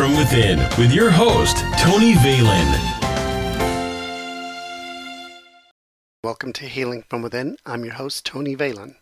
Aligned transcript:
From 0.00 0.16
Within 0.16 0.60
with 0.78 0.94
your 0.94 1.10
host, 1.10 1.58
Tony 1.78 2.14
Valen. 2.14 2.70
Welcome 6.24 6.54
to 6.54 6.64
Healing 6.64 7.04
from 7.10 7.20
Within. 7.20 7.58
I'm 7.66 7.84
your 7.84 7.92
host, 7.92 8.24
Tony 8.24 8.56
Valen. 8.56 8.94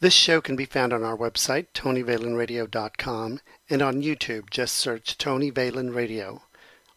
This 0.00 0.14
show 0.14 0.40
can 0.40 0.56
be 0.56 0.64
found 0.64 0.94
on 0.94 1.04
our 1.04 1.14
website, 1.14 1.66
tonyvalenradio.com, 1.74 3.40
and 3.68 3.82
on 3.82 4.00
YouTube, 4.00 4.48
just 4.48 4.76
search 4.76 5.18
Tony 5.18 5.52
Valen 5.52 5.94
Radio. 5.94 6.40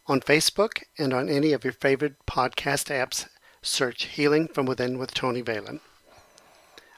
On 0.08 0.22
Facebook 0.22 0.84
and 0.98 1.14
on 1.14 1.28
any 1.28 1.52
of 1.52 1.66
your 1.66 1.74
favorite 1.74 2.26
podcast 2.26 2.88
apps, 2.88 3.28
search 3.62 4.06
Healing 4.06 4.48
from 4.48 4.66
Within 4.66 4.98
with 4.98 5.14
Tony 5.14 5.44
Valen. 5.44 5.82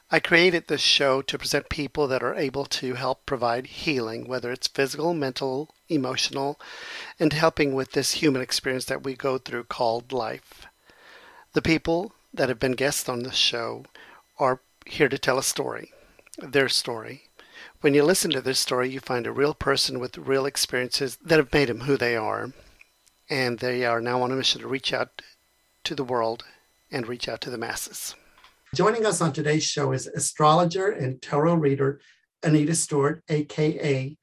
I 0.10 0.22
created 0.22 0.68
this 0.68 0.80
show 0.80 1.22
to 1.22 1.38
present 1.38 1.68
people 1.68 2.08
that 2.08 2.24
are 2.24 2.34
able 2.34 2.64
to 2.64 2.94
help 2.94 3.26
provide 3.26 3.68
healing, 3.68 4.26
whether 4.26 4.54
it's 4.54 4.68
physical, 4.68 5.14
mental, 5.14 5.76
emotional, 5.90 6.58
and 7.20 7.34
helping 7.34 7.74
with 7.74 7.92
this 7.92 8.14
human 8.14 8.42
experience 8.42 8.86
that 8.86 9.04
we 9.04 9.16
go 9.16 9.38
through 9.38 9.66
called 9.66 10.14
life. 10.14 10.66
The 11.52 11.62
people 11.62 12.14
that 12.34 12.48
have 12.48 12.58
been 12.58 12.72
guests 12.72 13.10
on 13.10 13.24
this 13.24 13.36
show 13.36 13.84
are 14.40 14.62
here 14.86 15.10
to 15.10 15.18
tell 15.18 15.38
a 15.38 15.44
story, 15.44 15.92
their 16.38 16.70
story. 16.70 17.24
When 17.82 17.94
you 17.94 18.04
listen 18.04 18.32
to 18.32 18.42
this 18.42 18.60
story, 18.60 18.90
you 18.90 19.02
find 19.02 19.28
a 19.28 19.32
real 19.34 19.54
person 19.54 20.00
with 20.00 20.18
real 20.18 20.46
experiences 20.46 21.18
that 21.18 21.38
have 21.38 21.52
made 21.52 21.68
them 21.68 21.82
who 21.82 21.98
they 21.98 22.16
are. 22.16 22.54
And 23.30 23.60
they 23.60 23.84
are 23.84 24.00
now 24.00 24.22
on 24.22 24.32
a 24.32 24.36
mission 24.36 24.62
to 24.62 24.70
reach 24.70 24.94
out 24.94 25.22
to 25.84 25.96
the 25.96 26.06
world 26.06 26.46
and 26.90 27.08
reach 27.08 27.28
out 27.28 27.42
to 27.42 27.50
the 27.50 27.58
masses. 27.58 28.16
Joining 28.78 29.08
us 29.08 29.22
on 29.22 29.34
today's 29.34 29.64
show 29.64 29.92
is 29.92 30.06
astrologer 30.06 30.92
and 30.92 31.20
tarot 31.20 31.56
reader 31.56 32.00
Anita 32.44 32.76
Stewart, 32.76 33.24
aka 33.28 34.16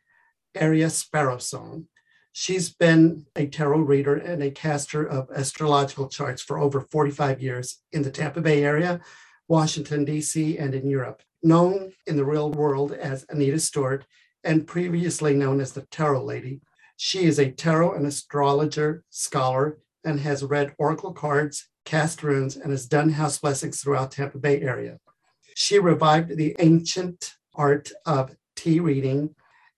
Aria 0.60 0.86
Sparrowsong. 0.86 1.86
She's 2.30 2.72
been 2.72 3.27
a 3.34 3.48
tarot 3.48 3.80
reader 3.80 4.14
and 4.14 4.44
a 4.44 4.52
caster 4.52 5.05
of 5.05 5.28
astrological 5.34 6.08
charts 6.08 6.41
for 6.41 6.60
over 6.60 6.80
45 6.80 7.42
years 7.42 7.82
in 7.91 8.02
the 8.02 8.12
Tampa 8.12 8.41
Bay 8.41 8.62
area, 8.62 9.00
Washington, 9.48 10.05
D.C., 10.05 10.56
and 10.56 10.72
in 10.72 10.88
Europe. 10.88 11.22
Known 11.42 11.92
in 12.06 12.16
the 12.16 12.25
real 12.25 12.52
world 12.52 12.92
as 12.92 13.27
Anita 13.30 13.58
Stewart 13.58 14.06
and 14.44 14.69
previously 14.69 15.34
known 15.34 15.60
as 15.60 15.72
the 15.72 15.82
Tarot 15.91 16.22
Lady, 16.22 16.60
she 16.97 17.25
is 17.25 17.41
a 17.41 17.50
tarot 17.50 17.94
and 17.94 18.06
astrologer 18.06 19.02
scholar 19.10 19.78
and 20.05 20.20
has 20.20 20.44
read 20.44 20.77
oracle 20.78 21.12
cards 21.12 21.69
cast 21.84 22.22
runes, 22.22 22.56
and 22.56 22.70
has 22.70 22.86
done 22.86 23.10
house 23.10 23.38
blessings 23.38 23.82
throughout 23.82 24.10
Tampa 24.10 24.38
Bay 24.38 24.60
area. 24.60 24.98
She 25.54 25.78
revived 25.78 26.36
the 26.36 26.56
ancient 26.58 27.34
art 27.54 27.92
of 28.06 28.34
tea 28.56 28.80
reading 28.80 29.34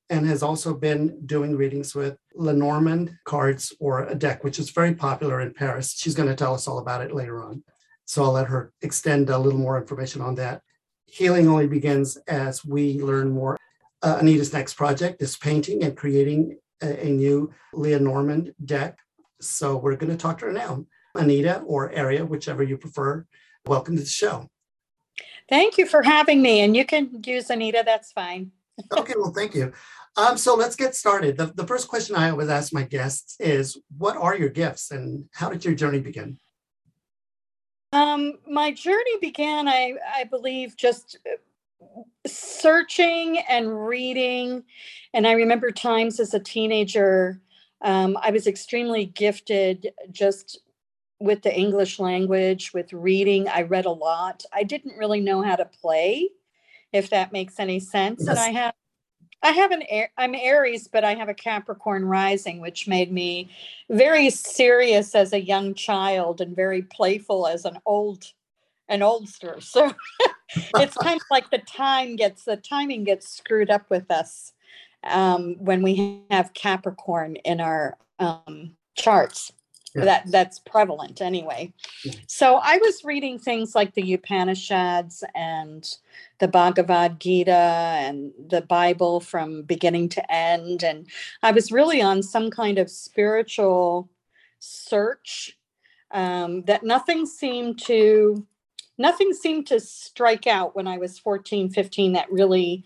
and 0.08 0.26
has 0.26 0.42
also 0.42 0.72
been 0.72 1.26
doing 1.26 1.56
readings 1.56 1.94
with 1.94 2.16
Lenormand 2.34 3.16
cards 3.24 3.72
or 3.80 4.04
a 4.04 4.14
deck, 4.14 4.44
which 4.44 4.58
is 4.58 4.70
very 4.70 4.94
popular 4.94 5.40
in 5.40 5.52
Paris. 5.52 5.94
She's 5.96 6.14
going 6.14 6.28
to 6.28 6.34
tell 6.34 6.54
us 6.54 6.68
all 6.68 6.78
about 6.78 7.02
it 7.02 7.14
later 7.14 7.42
on. 7.42 7.64
So 8.04 8.22
I'll 8.22 8.32
let 8.32 8.46
her 8.46 8.72
extend 8.82 9.30
a 9.30 9.38
little 9.38 9.58
more 9.58 9.78
information 9.78 10.22
on 10.22 10.36
that. 10.36 10.62
Healing 11.06 11.48
only 11.48 11.66
begins 11.66 12.16
as 12.28 12.64
we 12.64 13.00
learn 13.00 13.30
more. 13.30 13.56
Uh, 14.00 14.18
Anita's 14.20 14.52
next 14.52 14.74
project 14.74 15.20
is 15.22 15.36
painting 15.36 15.82
and 15.82 15.96
creating 15.96 16.58
a, 16.82 17.06
a 17.06 17.10
new 17.10 17.52
Lenormand 17.72 18.54
deck. 18.64 18.98
So 19.40 19.76
we're 19.76 19.96
going 19.96 20.12
to 20.12 20.16
talk 20.16 20.38
to 20.38 20.46
her 20.46 20.52
now. 20.52 20.86
Anita 21.16 21.60
or 21.60 21.96
Aria, 21.96 22.24
whichever 22.24 22.62
you 22.62 22.76
prefer. 22.76 23.26
Welcome 23.66 23.96
to 23.96 24.02
the 24.02 24.08
show. 24.08 24.48
Thank 25.48 25.78
you 25.78 25.86
for 25.86 26.02
having 26.02 26.42
me. 26.42 26.60
And 26.60 26.76
you 26.76 26.84
can 26.84 27.22
use 27.24 27.50
Anita, 27.50 27.82
that's 27.84 28.12
fine. 28.12 28.52
okay, 28.98 29.14
well, 29.16 29.32
thank 29.32 29.54
you. 29.54 29.72
Um, 30.16 30.38
so 30.38 30.54
let's 30.54 30.76
get 30.76 30.94
started. 30.94 31.36
The, 31.36 31.46
the 31.46 31.66
first 31.66 31.88
question 31.88 32.16
I 32.16 32.30
always 32.30 32.48
ask 32.48 32.72
my 32.72 32.82
guests 32.82 33.36
is 33.38 33.78
What 33.96 34.16
are 34.16 34.36
your 34.36 34.48
gifts 34.48 34.90
and 34.90 35.26
how 35.32 35.50
did 35.50 35.64
your 35.64 35.74
journey 35.74 36.00
begin? 36.00 36.38
Um, 37.92 38.38
my 38.46 38.72
journey 38.72 39.18
began, 39.20 39.68
I, 39.68 39.94
I 40.14 40.24
believe, 40.24 40.76
just 40.76 41.18
searching 42.26 43.38
and 43.48 43.86
reading. 43.86 44.64
And 45.14 45.26
I 45.26 45.32
remember 45.32 45.70
times 45.70 46.18
as 46.18 46.34
a 46.34 46.40
teenager, 46.40 47.40
um, 47.82 48.18
I 48.20 48.30
was 48.30 48.46
extremely 48.46 49.06
gifted 49.06 49.92
just 50.10 50.60
with 51.18 51.42
the 51.42 51.54
English 51.54 51.98
language, 51.98 52.72
with 52.72 52.92
reading. 52.92 53.48
I 53.48 53.62
read 53.62 53.86
a 53.86 53.90
lot. 53.90 54.44
I 54.52 54.62
didn't 54.62 54.98
really 54.98 55.20
know 55.20 55.42
how 55.42 55.56
to 55.56 55.64
play, 55.64 56.30
if 56.92 57.10
that 57.10 57.32
makes 57.32 57.58
any 57.58 57.80
sense. 57.80 58.24
Yes. 58.26 58.30
And 58.30 58.38
I 58.38 58.60
have 58.60 58.74
I 59.42 59.50
have 59.50 59.70
an 59.70 59.82
I'm 60.16 60.34
Aries, 60.34 60.88
but 60.88 61.04
I 61.04 61.14
have 61.14 61.28
a 61.28 61.34
Capricorn 61.34 62.04
rising, 62.04 62.60
which 62.60 62.88
made 62.88 63.12
me 63.12 63.50
very 63.88 64.30
serious 64.30 65.14
as 65.14 65.32
a 65.32 65.40
young 65.40 65.74
child 65.74 66.40
and 66.40 66.56
very 66.56 66.82
playful 66.82 67.46
as 67.46 67.64
an 67.64 67.78
old 67.86 68.32
an 68.88 69.00
oldster. 69.00 69.62
So 69.62 69.92
it's 70.76 70.96
kind 71.02 71.20
of 71.20 71.26
like 71.30 71.50
the 71.50 71.58
time 71.58 72.16
gets 72.16 72.44
the 72.44 72.56
timing 72.56 73.04
gets 73.04 73.28
screwed 73.28 73.70
up 73.70 73.90
with 73.90 74.10
us 74.10 74.52
um, 75.04 75.56
when 75.58 75.82
we 75.82 76.22
have 76.30 76.54
Capricorn 76.54 77.36
in 77.36 77.60
our 77.60 77.96
um, 78.18 78.76
charts 78.94 79.52
that 80.04 80.30
that's 80.30 80.58
prevalent 80.58 81.20
anyway. 81.20 81.72
So 82.26 82.56
I 82.62 82.78
was 82.78 83.04
reading 83.04 83.38
things 83.38 83.74
like 83.74 83.94
the 83.94 84.14
Upanishads 84.14 85.24
and 85.34 85.88
the 86.38 86.48
Bhagavad 86.48 87.18
Gita 87.20 87.50
and 87.52 88.32
the 88.48 88.60
Bible 88.62 89.20
from 89.20 89.62
beginning 89.62 90.08
to 90.10 90.32
end, 90.32 90.82
and 90.82 91.06
I 91.42 91.52
was 91.52 91.72
really 91.72 92.02
on 92.02 92.22
some 92.22 92.50
kind 92.50 92.78
of 92.78 92.90
spiritual 92.90 94.08
search 94.58 95.56
um, 96.10 96.62
that 96.62 96.84
nothing 96.84 97.26
seemed 97.26 97.78
to 97.84 98.46
nothing 98.98 99.32
seemed 99.32 99.66
to 99.66 99.78
strike 99.80 100.46
out 100.46 100.74
when 100.74 100.86
I 100.86 100.98
was 100.98 101.18
14, 101.18 101.70
15 101.70 102.12
that 102.14 102.30
really 102.32 102.84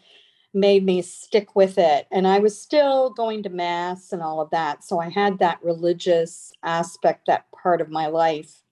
made 0.52 0.84
me 0.84 1.02
stick 1.02 1.54
with 1.54 1.78
it. 1.78 2.06
And 2.10 2.26
I 2.26 2.38
was 2.38 2.60
still 2.60 3.10
going 3.10 3.42
to 3.44 3.48
mass 3.48 4.12
and 4.12 4.22
all 4.22 4.40
of 4.40 4.50
that. 4.50 4.84
So 4.84 4.98
I 4.98 5.08
had 5.08 5.38
that 5.38 5.62
religious 5.62 6.52
aspect, 6.62 7.26
that 7.26 7.46
part 7.62 7.80
of 7.80 7.88
my 7.88 8.06
life. 8.06 8.62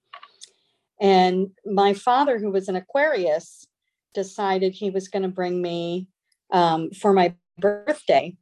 And 1.01 1.51
my 1.65 1.95
father, 1.95 2.39
who 2.39 2.51
was 2.51 2.69
an 2.69 2.77
Aquarius, 2.77 3.67
decided 4.15 4.75
he 4.75 4.91
was 4.91 5.09
going 5.09 5.23
to 5.23 5.29
bring 5.29 5.63
me 5.63 6.09
um, 6.53 6.91
for 6.91 7.13
my 7.13 7.35
birthday. 7.59 8.37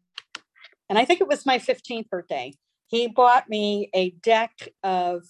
And 0.88 0.98
I 0.98 1.04
think 1.04 1.20
it 1.20 1.28
was 1.28 1.44
my 1.44 1.58
15th 1.58 2.08
birthday. 2.08 2.54
He 2.86 3.08
bought 3.08 3.50
me 3.50 3.90
a 3.92 4.10
deck 4.10 4.70
of 4.82 5.24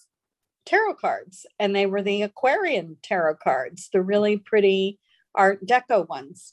tarot 0.67 0.95
cards, 0.95 1.47
and 1.59 1.75
they 1.75 1.87
were 1.87 2.03
the 2.03 2.23
Aquarian 2.23 2.99
tarot 3.03 3.37
cards, 3.37 3.89
the 3.93 4.03
really 4.03 4.37
pretty 4.37 4.99
Art 5.35 5.67
Deco 5.67 6.07
ones 6.09 6.53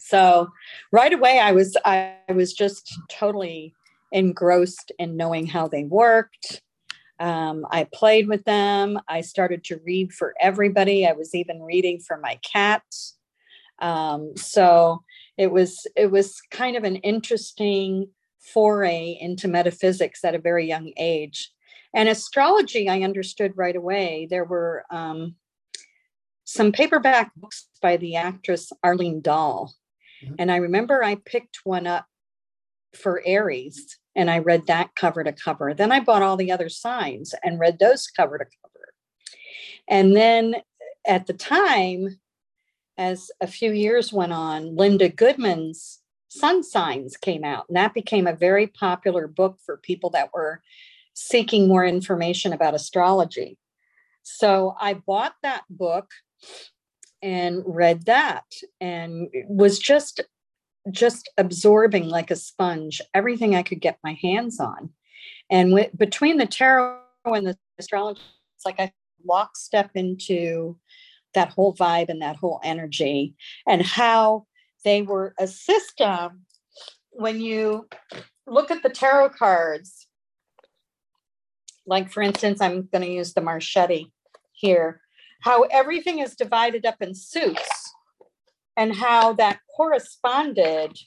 so 0.00 0.48
right 0.92 1.12
away 1.12 1.38
i 1.38 1.52
was 1.52 1.76
i 1.84 2.14
was 2.34 2.52
just 2.52 2.98
totally 3.10 3.74
engrossed 4.12 4.92
in 4.98 5.16
knowing 5.16 5.46
how 5.46 5.68
they 5.68 5.84
worked. 5.84 6.62
Um, 7.18 7.66
i 7.70 7.86
played 7.92 8.28
with 8.28 8.44
them. 8.44 8.98
I 9.08 9.20
started 9.20 9.62
to 9.64 9.80
read 9.84 10.12
for 10.12 10.34
everybody. 10.40 11.06
I 11.06 11.12
was 11.12 11.34
even 11.34 11.62
reading 11.62 12.00
for 12.00 12.16
my 12.16 12.38
cat. 12.42 12.82
Um, 13.80 14.32
so 14.36 15.02
it 15.36 15.50
was 15.50 15.86
it 15.96 16.10
was 16.10 16.40
kind 16.50 16.76
of 16.76 16.84
an 16.84 16.96
interesting 16.96 18.08
foray 18.40 19.18
into 19.20 19.48
metaphysics 19.48 20.24
at 20.24 20.34
a 20.34 20.40
very 20.40 20.66
young 20.66 20.92
age. 20.96 21.50
And 21.94 22.08
astrology 22.08 22.88
i 22.88 23.02
understood 23.02 23.52
right 23.56 23.76
away. 23.76 24.26
There 24.30 24.44
were 24.44 24.84
um, 24.90 25.34
some 26.44 26.72
paperback 26.72 27.32
books 27.36 27.68
by 27.82 27.98
the 27.98 28.16
actress 28.16 28.72
arlene 28.82 29.20
dahl 29.20 29.74
Mm-hmm. 30.22 30.34
And 30.38 30.52
I 30.52 30.56
remember 30.56 31.02
I 31.02 31.16
picked 31.16 31.60
one 31.64 31.86
up 31.86 32.06
for 32.94 33.22
Aries 33.24 33.98
and 34.16 34.30
I 34.30 34.38
read 34.38 34.66
that 34.66 34.94
cover 34.94 35.22
to 35.22 35.32
cover. 35.32 35.74
Then 35.74 35.92
I 35.92 36.00
bought 36.00 36.22
all 36.22 36.36
the 36.36 36.52
other 36.52 36.68
signs 36.68 37.34
and 37.42 37.60
read 37.60 37.78
those 37.78 38.06
cover 38.06 38.38
to 38.38 38.44
cover. 38.44 38.92
And 39.88 40.16
then 40.16 40.56
at 41.06 41.26
the 41.26 41.32
time, 41.32 42.20
as 42.98 43.30
a 43.40 43.46
few 43.46 43.72
years 43.72 44.12
went 44.12 44.32
on, 44.32 44.76
Linda 44.76 45.08
Goodman's 45.08 46.00
Sun 46.28 46.62
Signs 46.62 47.16
came 47.16 47.44
out, 47.44 47.64
and 47.68 47.76
that 47.76 47.94
became 47.94 48.26
a 48.26 48.36
very 48.36 48.66
popular 48.66 49.26
book 49.26 49.58
for 49.64 49.78
people 49.78 50.10
that 50.10 50.30
were 50.32 50.62
seeking 51.14 51.66
more 51.66 51.84
information 51.84 52.52
about 52.52 52.74
astrology. 52.74 53.58
So 54.22 54.76
I 54.78 54.94
bought 54.94 55.34
that 55.42 55.62
book 55.68 56.10
and 57.22 57.62
read 57.66 58.06
that 58.06 58.44
and 58.80 59.28
was 59.48 59.78
just 59.78 60.20
just 60.90 61.28
absorbing 61.36 62.08
like 62.08 62.30
a 62.30 62.36
sponge 62.36 63.02
everything 63.12 63.54
I 63.54 63.62
could 63.62 63.80
get 63.80 63.98
my 64.02 64.14
hands 64.22 64.58
on. 64.58 64.90
And 65.50 65.74
with, 65.74 65.90
between 65.96 66.38
the 66.38 66.46
tarot 66.46 67.00
and 67.26 67.46
the 67.46 67.56
astrology, 67.78 68.22
it's 68.56 68.64
like 68.64 68.80
I 68.80 68.92
lockstep 69.26 69.90
into 69.94 70.78
that 71.34 71.50
whole 71.50 71.74
vibe 71.74 72.08
and 72.08 72.22
that 72.22 72.36
whole 72.36 72.60
energy 72.64 73.34
and 73.68 73.82
how 73.82 74.46
they 74.84 75.02
were 75.02 75.34
a 75.38 75.46
system 75.46 76.46
when 77.10 77.40
you 77.40 77.88
look 78.46 78.70
at 78.70 78.82
the 78.82 78.88
tarot 78.88 79.30
cards, 79.30 80.06
like 81.86 82.10
for 82.10 82.22
instance, 82.22 82.60
I'm 82.60 82.88
going 82.92 83.02
to 83.02 83.12
use 83.12 83.34
the 83.34 83.40
Marchetti 83.40 84.12
here, 84.52 85.00
how 85.40 85.62
everything 85.64 86.18
is 86.18 86.36
divided 86.36 86.86
up 86.86 87.00
in 87.00 87.14
suits 87.14 87.94
and 88.76 88.94
how 88.94 89.32
that 89.34 89.60
corresponded 89.76 90.98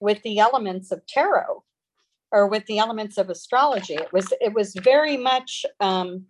with 0.00 0.22
the 0.22 0.38
elements 0.38 0.90
of 0.90 1.06
tarot 1.06 1.62
or 2.30 2.48
with 2.48 2.64
the 2.66 2.78
elements 2.78 3.18
of 3.18 3.30
astrology. 3.30 3.94
It 3.94 4.12
was 4.12 4.32
it 4.40 4.54
was 4.54 4.74
very 4.74 5.16
much 5.16 5.64
um, 5.80 6.26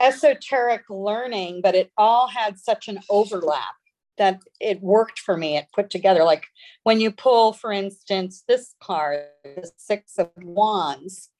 esoteric 0.00 0.82
learning, 0.88 1.60
but 1.62 1.74
it 1.74 1.90
all 1.96 2.28
had 2.28 2.58
such 2.58 2.88
an 2.88 3.00
overlap 3.10 3.74
that 4.16 4.40
it 4.60 4.80
worked 4.82 5.18
for 5.18 5.36
me. 5.36 5.56
It 5.56 5.66
put 5.74 5.90
together 5.90 6.24
like 6.24 6.46
when 6.84 7.00
you 7.00 7.10
pull, 7.10 7.52
for 7.52 7.72
instance, 7.72 8.44
this 8.46 8.74
card, 8.82 9.24
the 9.44 9.70
Six 9.76 10.18
of 10.18 10.30
Wands, 10.36 11.30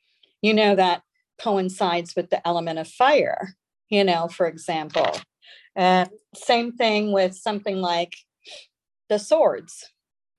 you 0.43 0.55
know 0.55 0.75
that 0.75 1.03
coincides 1.41 2.15
with 2.17 2.31
the 2.31 2.47
element 2.47 2.79
of 2.79 2.88
fire. 2.88 3.56
You 3.91 4.05
know, 4.05 4.29
for 4.29 4.47
example, 4.47 5.11
uh, 5.77 6.07
same 6.35 6.73
thing 6.73 7.13
with 7.13 7.35
something 7.35 7.77
like 7.77 8.15
the 9.09 9.19
swords. 9.19 9.85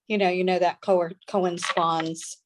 You 0.07 0.17
know, 0.17 0.29
you 0.29 0.43
know 0.43 0.59
that 0.59 0.81
co- 0.81 1.09
corresponds 1.29 2.37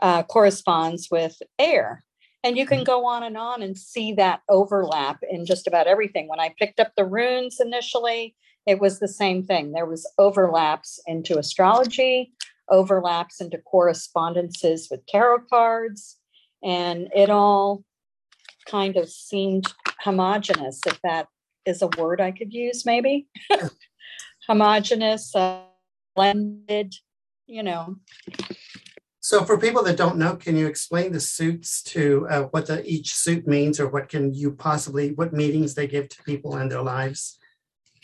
uh, 0.00 0.22
corresponds 0.24 1.08
with 1.10 1.40
air. 1.58 2.04
And 2.42 2.58
you 2.58 2.66
can 2.66 2.78
mm-hmm. 2.78 2.84
go 2.84 3.06
on 3.06 3.22
and 3.22 3.36
on 3.36 3.62
and 3.62 3.76
see 3.76 4.12
that 4.14 4.40
overlap 4.50 5.20
in 5.28 5.46
just 5.46 5.66
about 5.66 5.86
everything. 5.86 6.28
When 6.28 6.40
I 6.40 6.54
picked 6.58 6.78
up 6.78 6.92
the 6.96 7.06
runes 7.06 7.58
initially, 7.58 8.34
it 8.66 8.80
was 8.80 8.98
the 8.98 9.08
same 9.08 9.42
thing. 9.42 9.72
There 9.72 9.86
was 9.86 10.10
overlaps 10.18 11.00
into 11.06 11.38
astrology, 11.38 12.32
overlaps 12.70 13.40
into 13.40 13.58
correspondences 13.58 14.88
with 14.90 15.06
tarot 15.06 15.44
cards, 15.50 16.18
and 16.62 17.08
it 17.14 17.30
all 17.30 17.84
kind 18.66 18.96
of 18.96 19.08
seemed 19.08 19.72
homogenous, 20.04 20.80
if 20.86 21.00
that 21.02 21.28
is 21.64 21.82
a 21.82 21.88
word 21.98 22.20
I 22.20 22.30
could 22.30 22.52
use, 22.52 22.84
maybe. 22.84 23.26
homogenous, 24.46 25.34
uh, 25.34 25.62
blended, 26.14 26.94
you 27.46 27.62
know. 27.62 27.96
So 29.20 29.42
for 29.42 29.58
people 29.58 29.82
that 29.84 29.96
don't 29.96 30.18
know, 30.18 30.36
can 30.36 30.54
you 30.54 30.66
explain 30.66 31.12
the 31.12 31.20
suits 31.20 31.82
to 31.84 32.26
uh, 32.28 32.42
what 32.50 32.66
the, 32.66 32.84
each 32.84 33.14
suit 33.14 33.46
means 33.46 33.80
or 33.80 33.88
what 33.88 34.10
can 34.10 34.34
you 34.34 34.52
possibly, 34.52 35.12
what 35.12 35.32
meanings 35.32 35.74
they 35.74 35.86
give 35.86 36.10
to 36.10 36.22
people 36.24 36.58
in 36.58 36.68
their 36.68 36.82
lives? 36.82 37.38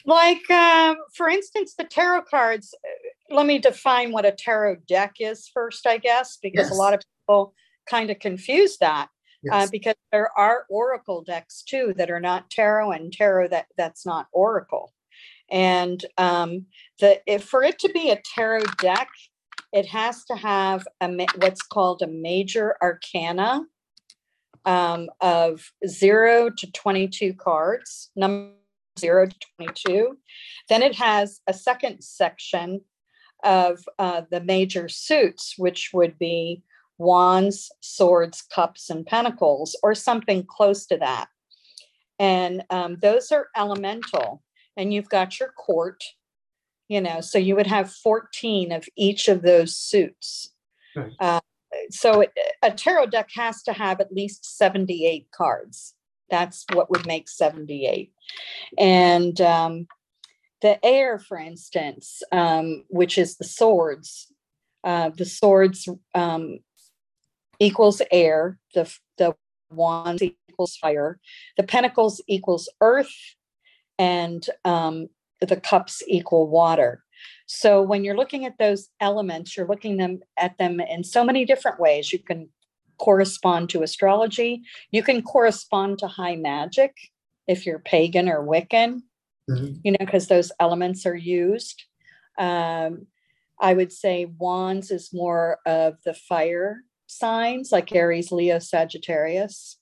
Like, 0.06 0.50
um, 0.50 0.96
for 1.14 1.28
instance, 1.28 1.74
the 1.76 1.84
tarot 1.84 2.22
cards, 2.22 2.74
uh, 2.82 3.34
let 3.34 3.44
me 3.44 3.58
define 3.58 4.12
what 4.12 4.24
a 4.24 4.32
tarot 4.32 4.76
deck 4.88 5.16
is 5.20 5.50
first, 5.52 5.86
I 5.86 5.98
guess, 5.98 6.38
because 6.42 6.68
yes. 6.68 6.70
a 6.70 6.74
lot 6.74 6.94
of 6.94 7.00
people 7.20 7.52
kind 7.86 8.10
of 8.10 8.18
confuse 8.18 8.78
that. 8.78 9.08
Uh, 9.50 9.56
yes. 9.56 9.66
Uh, 9.66 9.70
because 9.70 9.94
there 10.12 10.30
are 10.36 10.66
oracle 10.68 11.22
decks 11.22 11.62
too 11.62 11.94
that 11.96 12.10
are 12.10 12.20
not 12.20 12.50
tarot 12.50 12.90
and 12.92 13.12
tarot 13.12 13.48
that 13.48 13.66
that's 13.76 14.04
not 14.04 14.26
oracle 14.32 14.92
and 15.50 16.04
um, 16.18 16.66
the 17.00 17.20
if 17.26 17.44
for 17.44 17.62
it 17.62 17.78
to 17.78 17.88
be 17.88 18.10
a 18.10 18.20
tarot 18.34 18.64
deck 18.80 19.08
it 19.72 19.86
has 19.86 20.24
to 20.24 20.36
have 20.36 20.86
a 21.00 21.26
what's 21.36 21.62
called 21.62 22.02
a 22.02 22.06
major 22.06 22.76
arcana 22.82 23.62
um, 24.64 25.08
of 25.20 25.72
zero 25.86 26.50
to 26.50 26.70
22 26.72 27.34
cards, 27.34 28.10
number 28.16 28.52
zero 28.98 29.26
to 29.26 29.36
22. 29.56 30.18
Then 30.68 30.82
it 30.82 30.94
has 30.96 31.40
a 31.46 31.54
second 31.54 32.02
section 32.02 32.82
of 33.42 33.82
uh, 33.98 34.22
the 34.30 34.40
major 34.40 34.88
suits, 34.88 35.54
which 35.56 35.90
would 35.94 36.18
be 36.18 36.62
wands, 37.00 37.72
swords, 37.80 38.42
cups, 38.42 38.90
and 38.90 39.04
pentacles, 39.04 39.76
or 39.82 39.94
something 39.94 40.44
close 40.46 40.86
to 40.86 40.96
that. 40.98 41.28
And 42.18 42.62
um, 42.70 42.98
those 43.00 43.32
are 43.32 43.48
elemental. 43.56 44.42
And 44.76 44.94
you've 44.94 45.08
got 45.08 45.40
your 45.40 45.50
court, 45.52 46.02
you 46.90 47.00
know 47.00 47.22
so 47.22 47.38
you 47.38 47.56
would 47.56 47.68
have 47.68 47.90
14 47.90 48.72
of 48.72 48.84
each 48.96 49.28
of 49.28 49.40
those 49.40 49.74
suits 49.74 50.50
right. 50.94 51.12
uh, 51.20 51.40
so 51.88 52.22
it, 52.22 52.32
a 52.62 52.70
tarot 52.70 53.06
deck 53.06 53.30
has 53.34 53.62
to 53.62 53.72
have 53.72 54.00
at 54.00 54.12
least 54.12 54.58
78 54.58 55.28
cards 55.32 55.94
that's 56.28 56.66
what 56.72 56.90
would 56.90 57.06
make 57.06 57.28
78 57.28 58.12
and 58.76 59.40
um, 59.40 59.86
the 60.60 60.84
air 60.84 61.18
for 61.18 61.38
instance 61.38 62.22
um, 62.32 62.84
which 62.88 63.16
is 63.16 63.36
the 63.36 63.44
swords 63.44 64.26
uh, 64.82 65.10
the 65.16 65.24
swords 65.24 65.88
um, 66.14 66.58
equals 67.60 68.02
air 68.10 68.58
the, 68.74 68.92
the 69.18 69.34
wands 69.70 70.22
equals 70.22 70.76
fire 70.76 71.20
the 71.56 71.62
pentacles 71.62 72.20
equals 72.26 72.68
earth 72.80 73.14
and 74.00 74.46
um, 74.64 75.08
the 75.40 75.56
cups 75.56 76.02
equal 76.06 76.48
water. 76.48 77.02
So 77.46 77.82
when 77.82 78.02
you're 78.02 78.16
looking 78.16 78.46
at 78.46 78.58
those 78.58 78.88
elements, 79.00 79.56
you're 79.56 79.66
looking 79.66 79.98
them 79.98 80.20
at 80.38 80.56
them 80.56 80.80
in 80.80 81.04
so 81.04 81.22
many 81.22 81.44
different 81.44 81.78
ways. 81.78 82.12
You 82.12 82.18
can 82.18 82.48
correspond 82.98 83.68
to 83.70 83.82
astrology. 83.82 84.62
You 84.90 85.02
can 85.02 85.22
correspond 85.22 85.98
to 85.98 86.06
high 86.06 86.36
magic 86.36 86.96
if 87.46 87.66
you're 87.66 87.78
pagan 87.78 88.28
or 88.28 88.42
Wiccan, 88.42 89.02
mm-hmm. 89.50 89.74
you 89.82 89.92
know, 89.92 89.98
because 90.00 90.28
those 90.28 90.50
elements 90.60 91.04
are 91.04 91.16
used. 91.16 91.84
Um, 92.38 93.06
I 93.60 93.74
would 93.74 93.92
say 93.92 94.32
wands 94.38 94.90
is 94.90 95.10
more 95.12 95.58
of 95.66 95.96
the 96.04 96.14
fire 96.14 96.84
signs 97.10 97.72
like 97.72 97.94
Aries, 97.94 98.32
Leo, 98.32 98.58
Sagittarius. 98.58 99.78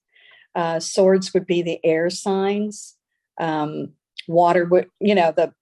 Uh, 0.55 0.81
swords 0.81 1.33
would 1.35 1.47
be 1.47 1.63
the 1.63 1.79
air 1.85 2.11
signs. 2.11 2.97
Um, 3.39 3.93
water 4.27 4.65
would, 4.65 4.89
you 5.01 5.15
know, 5.15 5.33
the 5.37 5.53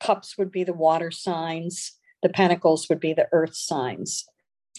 cups 0.00 0.38
would 0.38 0.50
be 0.50 0.64
the 0.64 0.72
water 0.72 1.10
signs, 1.10 1.92
the 2.22 2.28
pentacles 2.28 2.88
would 2.88 3.00
be 3.00 3.12
the 3.12 3.28
earth 3.32 3.54
signs. 3.54 4.24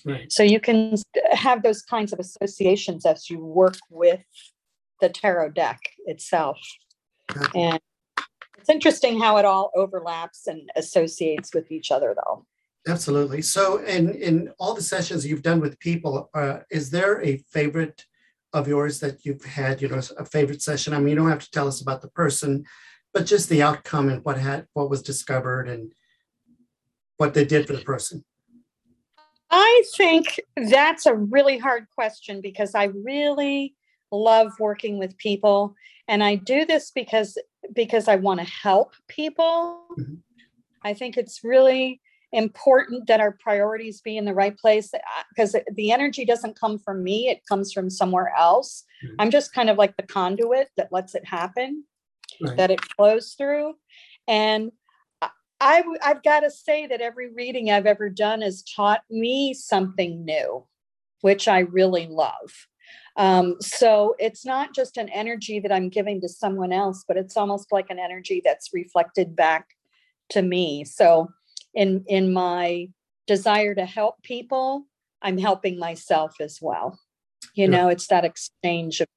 Right. 0.06 0.32
So 0.32 0.44
you 0.44 0.60
can 0.60 0.96
have 1.32 1.62
those 1.62 1.82
kinds 1.82 2.14
of 2.14 2.20
associations 2.20 3.06
as 3.06 3.30
you 3.30 3.44
work 3.44 3.78
with 3.90 4.22
the 5.02 5.10
tarot 5.10 5.50
deck 5.50 5.80
itself. 6.06 6.58
And 7.54 7.80
it's 8.58 8.70
interesting 8.70 9.20
how 9.20 9.38
it 9.38 9.46
all 9.46 9.72
overlaps 9.76 10.48
and 10.48 10.70
associates 10.76 11.54
with 11.54 11.72
each 11.72 11.92
other, 11.92 12.16
though. 12.16 12.46
Absolutely. 12.90 13.42
So, 13.42 13.78
in 13.78 14.10
in 14.16 14.52
all 14.60 14.74
the 14.74 14.82
sessions 14.82 15.26
you've 15.26 15.44
done 15.44 15.60
with 15.60 15.80
people, 15.80 16.30
uh, 16.34 16.60
is 16.72 16.90
there 16.90 17.22
a 17.24 17.38
favorite 17.52 18.04
of 18.52 18.68
yours 18.68 19.00
that 19.00 19.26
you've 19.26 19.46
had? 19.46 19.82
You 19.82 19.90
know, 19.90 20.02
a 20.18 20.26
favorite 20.26 20.62
session. 20.62 20.94
I 20.94 21.00
mean, 21.00 21.10
you 21.10 21.16
don't 21.16 21.30
have 21.30 21.40
to 21.40 21.52
tell 21.52 21.68
us 21.68 21.82
about 21.82 22.02
the 22.02 22.10
person, 22.10 22.66
but 23.14 23.26
just 23.26 23.50
the 23.50 23.62
outcome 23.62 24.10
and 24.10 24.24
what 24.24 24.38
had 24.38 24.68
what 24.74 24.90
was 24.90 25.02
discovered 25.02 25.68
and 25.68 25.92
what 27.18 27.34
they 27.34 27.46
did 27.46 27.68
for 27.68 27.74
the 27.74 27.82
person 27.82 28.24
i 29.52 29.84
think 29.96 30.40
that's 30.70 31.06
a 31.06 31.14
really 31.14 31.58
hard 31.58 31.86
question 31.94 32.42
because 32.42 32.76
i 32.76 32.86
really 32.86 33.76
love 34.12 34.52
working 34.60 34.98
with 34.98 35.18
people 35.18 35.76
and 36.08 36.24
i 36.24 36.36
do 36.36 36.66
this 36.66 36.92
because 36.92 37.38
because 37.74 38.08
i 38.08 38.16
want 38.16 38.40
to 38.40 38.46
help 38.46 38.94
people 39.08 39.86
mm-hmm. 40.00 40.16
i 40.84 40.94
think 40.94 41.18
it's 41.18 41.44
really 41.44 42.02
important 42.32 43.08
that 43.08 43.20
our 43.20 43.36
priorities 43.40 44.02
be 44.02 44.18
in 44.18 44.26
the 44.26 44.34
right 44.34 44.58
place 44.58 44.92
because 45.30 45.56
uh, 45.56 45.62
the 45.76 45.92
energy 45.92 46.26
doesn't 46.26 46.60
come 46.60 46.78
from 46.78 47.04
me 47.04 47.28
it 47.28 47.42
comes 47.48 47.74
from 47.74 47.90
somewhere 47.90 48.32
else 48.38 48.84
mm-hmm. 49.04 49.16
i'm 49.20 49.32
just 49.32 49.54
kind 49.54 49.70
of 49.70 49.78
like 49.78 49.98
the 49.98 50.04
conduit 50.04 50.70
that 50.78 50.92
lets 50.92 51.16
it 51.16 51.26
happen 51.26 51.84
right. 52.42 52.58
that 52.58 52.72
it 52.72 52.84
flows 52.96 53.36
through. 53.38 53.74
And 54.28 54.72
I, 55.62 55.84
I've 56.04 56.24
got 56.24 56.42
to 56.42 56.52
say 56.52 56.88
that 56.88 57.02
every 57.02 57.34
reading 57.34 57.70
I've 57.70 57.86
ever 57.86 58.10
done 58.10 58.42
has 58.42 58.64
taught 58.64 59.02
me 59.10 59.54
something 59.54 60.24
new, 60.24 60.66
which 61.22 61.48
I 61.48 61.60
really 61.60 62.08
love. 62.08 62.68
Um, 63.18 63.58
so 63.60 64.16
it's 64.20 64.46
not 64.46 64.74
just 64.74 64.96
an 64.96 65.10
energy 65.10 65.60
that 65.60 65.72
I'm 65.72 65.90
giving 65.90 66.22
to 66.22 66.30
someone 66.30 66.72
else, 66.72 67.04
but 67.06 67.18
it's 67.18 67.36
almost 67.36 67.72
like 67.72 67.88
an 67.90 68.00
energy 68.00 68.42
that's 68.44 68.70
reflected 68.74 69.36
back 69.36 69.68
to 70.30 70.42
me. 70.42 70.86
So 70.86 71.28
in 71.74 72.04
in 72.08 72.34
my 72.34 72.90
desire 73.28 73.76
to 73.76 73.86
help 73.86 74.22
people, 74.24 74.86
I'm 75.22 75.38
helping 75.38 75.78
myself 75.78 76.36
as 76.40 76.60
well. 76.62 77.00
You 77.54 77.66
yeah. 77.66 77.70
know, 77.70 77.88
it's 77.90 78.08
that 78.08 78.26
exchange 78.26 79.02
of 79.02 79.08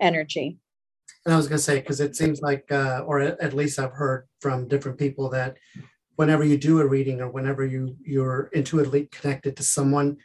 energy. 0.00 0.58
And 1.24 1.32
I 1.32 1.36
was 1.36 1.46
going 1.46 1.58
to 1.58 1.62
say, 1.62 1.78
because 1.78 2.00
it 2.00 2.16
seems 2.16 2.40
like, 2.40 2.70
uh, 2.72 3.04
or 3.06 3.20
at 3.20 3.54
least 3.54 3.78
I've 3.78 3.92
heard 3.92 4.26
from 4.40 4.66
different 4.66 4.98
people 4.98 5.30
that 5.30 5.56
whenever 6.16 6.44
you 6.44 6.58
do 6.58 6.80
a 6.80 6.86
reading 6.86 7.20
or 7.20 7.30
whenever 7.30 7.64
you 7.64 7.96
you're 8.04 8.50
intuitively 8.52 9.08
connected 9.12 9.56
to 9.56 9.62
someone, 9.62 10.16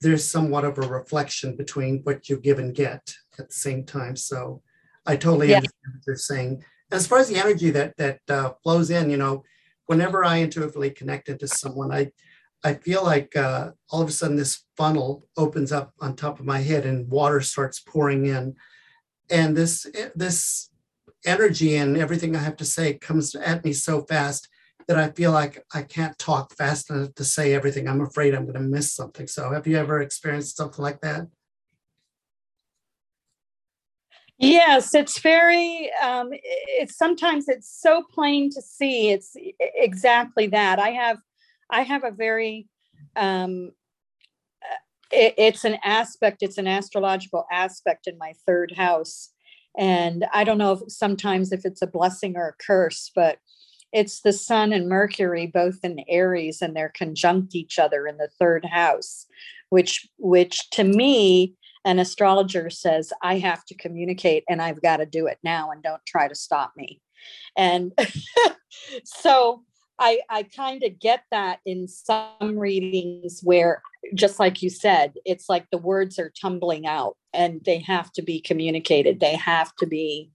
there's 0.00 0.28
somewhat 0.28 0.64
of 0.64 0.78
a 0.78 0.88
reflection 0.88 1.56
between 1.56 2.00
what 2.02 2.28
you 2.28 2.36
give 2.36 2.58
and 2.58 2.74
get 2.74 3.14
at 3.38 3.48
the 3.48 3.54
same 3.54 3.84
time. 3.84 4.16
So 4.16 4.62
I 5.06 5.16
totally 5.16 5.50
yeah. 5.50 5.56
understand 5.56 5.94
what 5.94 6.06
you're 6.06 6.16
saying. 6.16 6.64
As 6.90 7.06
far 7.06 7.18
as 7.18 7.28
the 7.28 7.38
energy 7.38 7.70
that 7.70 7.96
that 7.96 8.20
uh, 8.28 8.52
flows 8.62 8.90
in, 8.90 9.10
you 9.10 9.16
know, 9.16 9.44
whenever 9.90 10.24
I 10.24 10.36
intuitively 10.36 10.90
connect 10.90 11.28
into 11.28 11.48
someone, 11.48 11.90
I 11.90 12.12
I 12.62 12.74
feel 12.74 13.02
like 13.02 13.34
uh, 13.34 13.72
all 13.90 14.02
of 14.02 14.08
a 14.08 14.12
sudden 14.12 14.36
this 14.36 14.62
funnel 14.76 15.26
opens 15.36 15.72
up 15.72 15.92
on 15.98 16.14
top 16.14 16.38
of 16.38 16.46
my 16.46 16.60
head 16.60 16.86
and 16.86 17.08
water 17.08 17.40
starts 17.40 17.80
pouring 17.80 18.26
in, 18.26 18.54
and 19.30 19.56
this 19.56 19.86
this 20.14 20.70
energy 21.26 21.74
and 21.74 21.96
everything 21.96 22.36
I 22.36 22.38
have 22.38 22.56
to 22.58 22.64
say 22.64 22.98
comes 22.98 23.34
at 23.34 23.64
me 23.64 23.72
so 23.72 24.02
fast 24.02 24.48
that 24.86 24.96
I 24.96 25.10
feel 25.10 25.32
like 25.32 25.64
I 25.74 25.82
can't 25.82 26.16
talk 26.18 26.54
fast 26.54 26.90
enough 26.90 27.14
to 27.16 27.24
say 27.24 27.52
everything. 27.52 27.88
I'm 27.88 28.00
afraid 28.00 28.32
I'm 28.32 28.44
going 28.44 28.62
to 28.62 28.74
miss 28.76 28.92
something. 28.92 29.26
So, 29.26 29.52
have 29.52 29.66
you 29.66 29.76
ever 29.76 30.00
experienced 30.00 30.56
something 30.56 30.84
like 30.84 31.00
that? 31.00 31.26
Yes, 34.40 34.94
it's 34.94 35.18
very. 35.20 35.90
Um, 36.02 36.30
it's 36.32 36.96
sometimes 36.96 37.46
it's 37.48 37.68
so 37.80 38.02
plain 38.12 38.50
to 38.52 38.62
see. 38.62 39.10
It's 39.10 39.36
exactly 39.60 40.46
that. 40.48 40.78
I 40.78 40.90
have 40.90 41.18
I 41.70 41.82
have 41.82 42.04
a 42.04 42.10
very 42.10 42.66
um, 43.16 43.72
it, 45.12 45.34
it's 45.36 45.64
an 45.64 45.76
aspect, 45.84 46.38
it's 46.42 46.58
an 46.58 46.66
astrological 46.66 47.46
aspect 47.52 48.06
in 48.06 48.16
my 48.18 48.32
third 48.46 48.72
house. 48.76 49.30
And 49.78 50.26
I 50.32 50.44
don't 50.44 50.58
know 50.58 50.72
if 50.72 50.80
sometimes 50.88 51.52
if 51.52 51.64
it's 51.64 51.82
a 51.82 51.86
blessing 51.86 52.36
or 52.36 52.48
a 52.48 52.64
curse, 52.64 53.10
but 53.14 53.38
it's 53.92 54.22
the 54.22 54.32
sun 54.32 54.72
and 54.72 54.88
Mercury 54.88 55.46
both 55.46 55.78
in 55.82 56.00
Aries 56.08 56.62
and 56.62 56.76
they're 56.76 56.92
conjunct 56.96 57.54
each 57.54 57.78
other 57.78 58.06
in 58.06 58.16
the 58.18 58.28
third 58.38 58.64
house, 58.64 59.26
which 59.70 60.08
which 60.18 60.70
to 60.70 60.84
me 60.84 61.54
an 61.84 61.98
astrologer 61.98 62.70
says 62.70 63.12
I 63.22 63.38
have 63.38 63.64
to 63.66 63.74
communicate 63.74 64.44
and 64.48 64.60
I've 64.60 64.82
got 64.82 64.98
to 64.98 65.06
do 65.06 65.26
it 65.26 65.38
now 65.42 65.70
and 65.70 65.82
don't 65.82 66.04
try 66.06 66.28
to 66.28 66.34
stop 66.34 66.72
me. 66.76 67.00
And 67.56 67.92
so 69.04 69.62
I, 69.98 70.20
I 70.30 70.42
kind 70.44 70.82
of 70.82 70.98
get 70.98 71.24
that 71.30 71.60
in 71.66 71.86
some 71.88 72.58
readings 72.58 73.40
where, 73.42 73.82
just 74.14 74.38
like 74.38 74.62
you 74.62 74.70
said, 74.70 75.12
it's 75.26 75.48
like 75.48 75.66
the 75.70 75.78
words 75.78 76.18
are 76.18 76.32
tumbling 76.40 76.86
out 76.86 77.16
and 77.34 77.60
they 77.64 77.78
have 77.80 78.10
to 78.12 78.22
be 78.22 78.40
communicated. 78.40 79.20
They 79.20 79.36
have 79.36 79.74
to 79.76 79.86
be 79.86 80.30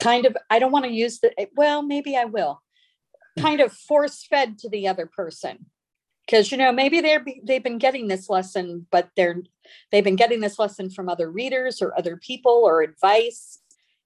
kind 0.00 0.24
of, 0.24 0.36
I 0.48 0.58
don't 0.58 0.72
want 0.72 0.86
to 0.86 0.90
use 0.90 1.20
the, 1.20 1.38
eh, 1.38 1.46
well, 1.54 1.82
maybe 1.82 2.16
I 2.16 2.24
will, 2.24 2.62
kind 3.38 3.60
of 3.60 3.72
force 3.72 4.26
fed 4.26 4.58
to 4.60 4.70
the 4.70 4.88
other 4.88 5.06
person. 5.06 5.66
Because 6.26 6.50
you 6.50 6.58
know 6.58 6.72
maybe 6.72 7.00
they're 7.00 7.24
they've 7.44 7.62
been 7.62 7.78
getting 7.78 8.08
this 8.08 8.28
lesson, 8.28 8.86
but 8.90 9.10
they're 9.16 9.42
they've 9.92 10.04
been 10.04 10.16
getting 10.16 10.40
this 10.40 10.58
lesson 10.58 10.90
from 10.90 11.08
other 11.08 11.30
readers 11.30 11.80
or 11.80 11.96
other 11.96 12.16
people 12.16 12.62
or 12.64 12.82
advice, 12.82 13.60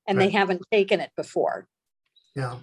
and 0.07 0.19
right. 0.19 0.27
they 0.27 0.31
haven't 0.31 0.63
taken 0.71 1.01
it 1.01 1.11
before. 1.17 1.67
Yeah 2.37 2.59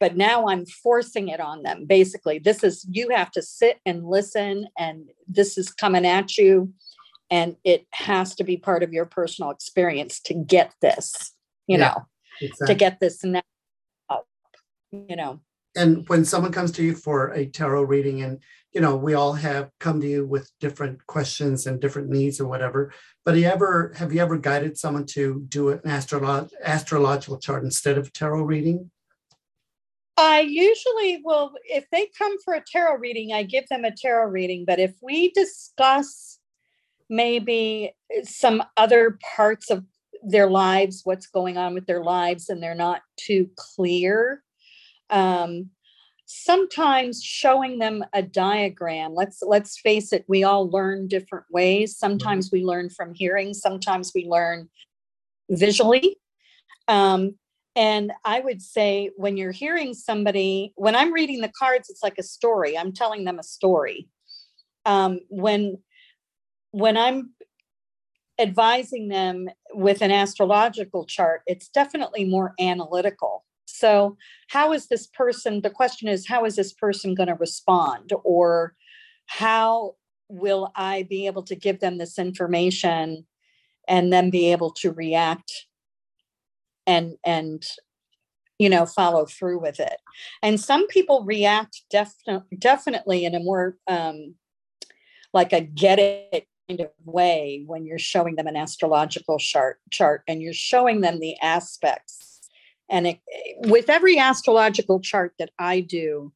but 0.00 0.16
now 0.16 0.48
I'm 0.48 0.64
forcing 0.64 1.28
it 1.28 1.40
on 1.40 1.62
them. 1.62 1.84
Basically, 1.84 2.38
this 2.38 2.62
is 2.62 2.86
you 2.90 3.10
have 3.10 3.30
to 3.32 3.42
sit 3.42 3.80
and 3.84 4.06
listen, 4.06 4.68
and 4.78 5.08
this 5.26 5.58
is 5.58 5.72
coming 5.72 6.06
at 6.06 6.36
you, 6.36 6.72
and 7.30 7.56
it 7.64 7.86
has 7.92 8.34
to 8.36 8.44
be 8.44 8.56
part 8.56 8.82
of 8.82 8.92
your 8.92 9.06
personal 9.06 9.50
experience 9.50 10.20
to 10.20 10.34
get 10.34 10.74
this, 10.80 11.32
you 11.66 11.78
yeah, 11.78 11.88
know, 11.88 12.06
exactly. 12.40 12.66
to 12.66 12.74
get 12.74 13.00
this 13.00 13.24
now, 13.24 13.42
you 14.92 15.16
know. 15.16 15.40
And 15.78 16.08
when 16.08 16.24
someone 16.24 16.50
comes 16.50 16.72
to 16.72 16.82
you 16.82 16.92
for 16.92 17.28
a 17.28 17.46
tarot 17.46 17.84
reading, 17.84 18.22
and 18.22 18.42
you 18.72 18.80
know, 18.80 18.96
we 18.96 19.14
all 19.14 19.32
have 19.32 19.70
come 19.78 20.00
to 20.00 20.08
you 20.08 20.26
with 20.26 20.50
different 20.58 21.06
questions 21.06 21.66
and 21.66 21.80
different 21.80 22.10
needs 22.10 22.40
or 22.40 22.48
whatever. 22.48 22.92
But 23.24 23.36
you 23.36 23.46
ever 23.46 23.92
have 23.96 24.12
you 24.12 24.20
ever 24.20 24.36
guided 24.36 24.76
someone 24.76 25.06
to 25.06 25.44
do 25.48 25.68
an 25.70 25.78
astrolog- 25.86 26.50
astrological 26.64 27.38
chart 27.38 27.62
instead 27.62 27.96
of 27.96 28.12
tarot 28.12 28.42
reading? 28.42 28.90
I 30.16 30.40
usually 30.40 31.20
will, 31.24 31.52
if 31.64 31.88
they 31.92 32.10
come 32.18 32.40
for 32.42 32.54
a 32.54 32.64
tarot 32.72 32.96
reading, 32.96 33.32
I 33.32 33.44
give 33.44 33.68
them 33.68 33.84
a 33.84 33.94
tarot 33.94 34.30
reading. 34.30 34.64
But 34.64 34.80
if 34.80 34.94
we 35.00 35.30
discuss 35.30 36.40
maybe 37.08 37.94
some 38.24 38.64
other 38.76 39.16
parts 39.36 39.70
of 39.70 39.84
their 40.24 40.50
lives, 40.50 41.02
what's 41.04 41.28
going 41.28 41.56
on 41.56 41.72
with 41.72 41.86
their 41.86 42.02
lives, 42.02 42.48
and 42.48 42.60
they're 42.60 42.74
not 42.74 43.02
too 43.16 43.48
clear, 43.54 44.42
um, 45.10 45.70
sometimes 46.26 47.22
showing 47.22 47.78
them 47.78 48.04
a 48.12 48.22
diagram 48.22 49.14
let's 49.14 49.42
let's 49.42 49.80
face 49.80 50.12
it 50.12 50.24
we 50.28 50.44
all 50.44 50.70
learn 50.70 51.08
different 51.08 51.46
ways 51.50 51.96
sometimes 51.96 52.50
we 52.52 52.62
learn 52.62 52.90
from 52.90 53.14
hearing 53.14 53.54
sometimes 53.54 54.12
we 54.14 54.26
learn 54.26 54.68
visually 55.50 56.18
um, 56.88 57.34
and 57.78 58.10
I 58.24 58.40
would 58.40 58.60
say 58.60 59.12
when 59.16 59.36
you're 59.36 59.52
hearing 59.52 59.94
somebody, 59.94 60.72
when 60.74 60.96
I'm 60.96 61.12
reading 61.12 61.40
the 61.40 61.52
cards, 61.56 61.88
it's 61.88 62.02
like 62.02 62.18
a 62.18 62.24
story. 62.24 62.76
I'm 62.76 62.92
telling 62.92 63.24
them 63.24 63.38
a 63.38 63.44
story. 63.44 64.08
Um, 64.84 65.20
when 65.28 65.78
when 66.72 66.96
I'm 66.96 67.34
advising 68.38 69.08
them 69.08 69.48
with 69.74 70.02
an 70.02 70.10
astrological 70.10 71.06
chart, 71.06 71.42
it's 71.46 71.68
definitely 71.68 72.24
more 72.24 72.52
analytical. 72.58 73.44
So, 73.78 74.16
how 74.48 74.72
is 74.72 74.88
this 74.88 75.06
person? 75.06 75.62
The 75.62 75.70
question 75.70 76.08
is, 76.08 76.26
how 76.26 76.44
is 76.44 76.56
this 76.56 76.72
person 76.72 77.14
going 77.14 77.28
to 77.28 77.34
respond? 77.34 78.12
Or 78.24 78.74
how 79.26 79.94
will 80.28 80.72
I 80.74 81.04
be 81.04 81.26
able 81.26 81.42
to 81.44 81.54
give 81.54 81.80
them 81.80 81.98
this 81.98 82.18
information 82.18 83.26
and 83.86 84.12
then 84.12 84.30
be 84.30 84.52
able 84.52 84.70
to 84.72 84.92
react 84.92 85.66
and 86.86 87.16
and 87.24 87.64
you 88.58 88.68
know 88.68 88.84
follow 88.84 89.24
through 89.24 89.60
with 89.60 89.80
it 89.80 89.96
and 90.42 90.60
some 90.60 90.86
people 90.88 91.24
react 91.24 91.82
definitely 91.90 92.56
definitely 92.58 93.24
in 93.24 93.34
a 93.34 93.40
more 93.40 93.76
um 93.86 94.34
like 95.32 95.52
a 95.52 95.60
get 95.60 95.98
it 95.98 96.46
kind 96.68 96.80
of 96.80 96.90
way 97.04 97.62
when 97.66 97.86
you're 97.86 97.98
showing 97.98 98.36
them 98.36 98.46
an 98.46 98.56
astrological 98.56 99.38
chart 99.38 99.78
chart 99.90 100.22
and 100.28 100.42
you're 100.42 100.52
showing 100.52 101.00
them 101.00 101.20
the 101.20 101.36
aspects 101.40 102.37
and 102.90 103.06
it, 103.06 103.18
with 103.66 103.88
every 103.88 104.18
astrological 104.18 105.00
chart 105.00 105.32
that 105.38 105.50
i 105.58 105.80
do 105.80 106.32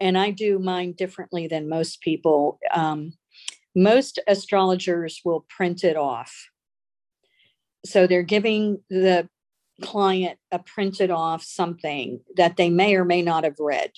and 0.00 0.16
i 0.16 0.30
do 0.30 0.58
mine 0.58 0.92
differently 0.92 1.46
than 1.46 1.68
most 1.68 2.00
people 2.00 2.58
um, 2.74 3.12
most 3.74 4.18
astrologers 4.26 5.20
will 5.24 5.46
print 5.48 5.84
it 5.84 5.96
off 5.96 6.48
so 7.84 8.06
they're 8.06 8.22
giving 8.22 8.80
the 8.90 9.28
client 9.82 10.38
a 10.50 10.58
printed 10.58 11.10
off 11.10 11.42
something 11.42 12.20
that 12.36 12.56
they 12.56 12.70
may 12.70 12.94
or 12.94 13.04
may 13.04 13.22
not 13.22 13.44
have 13.44 13.56
read. 13.58 13.90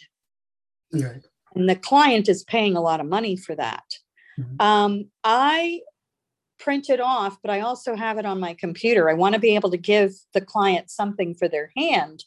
Right. 0.93 1.23
And 1.54 1.69
the 1.69 1.76
client 1.76 2.28
is 2.28 2.45
paying 2.45 2.76
a 2.76 2.81
lot 2.81 3.00
of 3.00 3.07
money 3.07 3.37
for 3.37 3.54
that. 3.54 3.85
Mm-hmm. 4.38 4.61
Um, 4.61 5.11
I 5.23 5.81
print 6.64 6.88
it 6.88 7.00
off, 7.00 7.37
but 7.42 7.50
I 7.50 7.61
also 7.61 7.94
have 7.94 8.16
it 8.16 8.25
on 8.25 8.40
my 8.40 8.54
computer. 8.54 9.11
I 9.11 9.14
want 9.14 9.35
to 9.35 9.40
be 9.40 9.54
able 9.54 9.71
to 9.71 9.76
give 9.76 10.14
the 10.33 10.40
client 10.40 10.90
something 10.90 11.35
for 11.35 11.47
their 11.47 11.71
hand, 11.76 12.25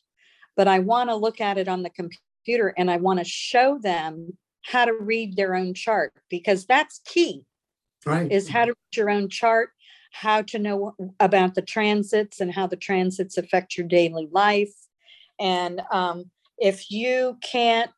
but 0.55 0.67
I 0.67 0.77
want 0.77 1.09
to 1.09 1.15
look 1.15 1.41
at 1.41 1.57
it 1.57 1.67
on 1.67 1.81
the 1.81 1.89
computer 1.89 2.71
and 2.77 2.91
I 2.91 2.97
want 2.97 3.17
to 3.17 3.25
show 3.25 3.79
them 3.79 4.37
how 4.63 4.85
to 4.85 4.93
read 4.93 5.35
their 5.35 5.55
own 5.55 5.73
chart 5.73 6.13
because 6.29 6.67
that's 6.67 7.01
key. 7.03 7.45
Right. 8.05 8.31
Is 8.31 8.47
how 8.47 8.65
to 8.65 8.71
read 8.71 8.97
your 8.97 9.09
own 9.09 9.27
chart 9.27 9.71
how 10.11 10.41
to 10.41 10.57
know 10.57 10.95
about 11.19 11.55
the 11.55 11.61
transits 11.61 12.39
and 12.39 12.51
how 12.53 12.67
the 12.67 12.75
transits 12.75 13.37
affect 13.37 13.77
your 13.77 13.87
daily 13.87 14.27
life. 14.31 14.73
And 15.39 15.81
um, 15.91 16.31
if 16.57 16.89
you 16.89 17.37
can't 17.41 17.91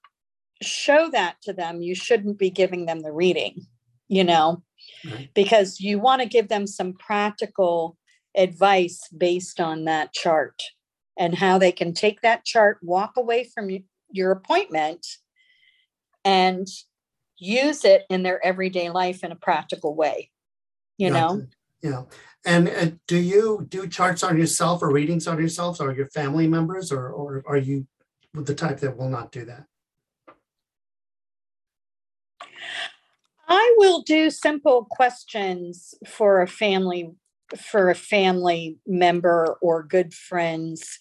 show 0.61 1.09
that 1.11 1.41
to 1.43 1.53
them, 1.53 1.81
you 1.81 1.95
shouldn't 1.95 2.37
be 2.37 2.49
giving 2.49 2.85
them 2.85 3.01
the 3.01 3.11
reading, 3.11 3.65
you 4.07 4.23
know, 4.23 4.63
right. 5.05 5.29
because 5.33 5.79
you 5.79 5.99
want 5.99 6.21
to 6.21 6.27
give 6.27 6.47
them 6.47 6.67
some 6.67 6.93
practical 6.93 7.97
advice 8.35 9.01
based 9.15 9.59
on 9.59 9.85
that 9.85 10.13
chart 10.13 10.61
and 11.17 11.35
how 11.35 11.57
they 11.57 11.71
can 11.71 11.93
take 11.93 12.21
that 12.21 12.45
chart, 12.45 12.77
walk 12.81 13.13
away 13.17 13.43
from 13.43 13.69
your 14.11 14.31
appointment, 14.31 15.05
and 16.23 16.67
use 17.37 17.85
it 17.85 18.03
in 18.09 18.23
their 18.23 18.45
everyday 18.45 18.89
life 18.89 19.23
in 19.23 19.31
a 19.31 19.35
practical 19.35 19.95
way 19.95 20.29
you 20.97 21.09
know 21.09 21.41
yeah. 21.81 22.03
And 22.45 22.69
uh, 22.69 22.91
do 23.07 23.17
you 23.17 23.65
do 23.69 23.87
charts 23.87 24.23
on 24.23 24.37
yourself 24.37 24.81
or 24.81 24.91
readings 24.91 25.27
on 25.27 25.39
yourselves 25.39 25.79
or 25.79 25.93
your 25.93 26.09
family 26.09 26.47
members, 26.47 26.91
or, 26.91 27.09
or 27.09 27.43
are 27.45 27.57
you 27.57 27.87
the 28.33 28.55
type 28.55 28.79
that 28.79 28.97
will 28.97 29.09
not 29.09 29.31
do 29.31 29.45
that? 29.45 29.65
I 33.49 33.73
will 33.77 34.01
do 34.01 34.29
simple 34.29 34.85
questions 34.89 35.95
for 36.07 36.41
a 36.41 36.47
family 36.47 37.11
for 37.57 37.89
a 37.89 37.95
family 37.95 38.77
member 38.85 39.57
or 39.59 39.81
good 39.81 40.13
friends. 40.13 40.99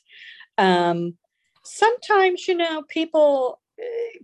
Um, 0.57 1.19
sometimes, 1.63 2.49
you 2.49 2.55
know, 2.55 2.83
people 2.89 3.61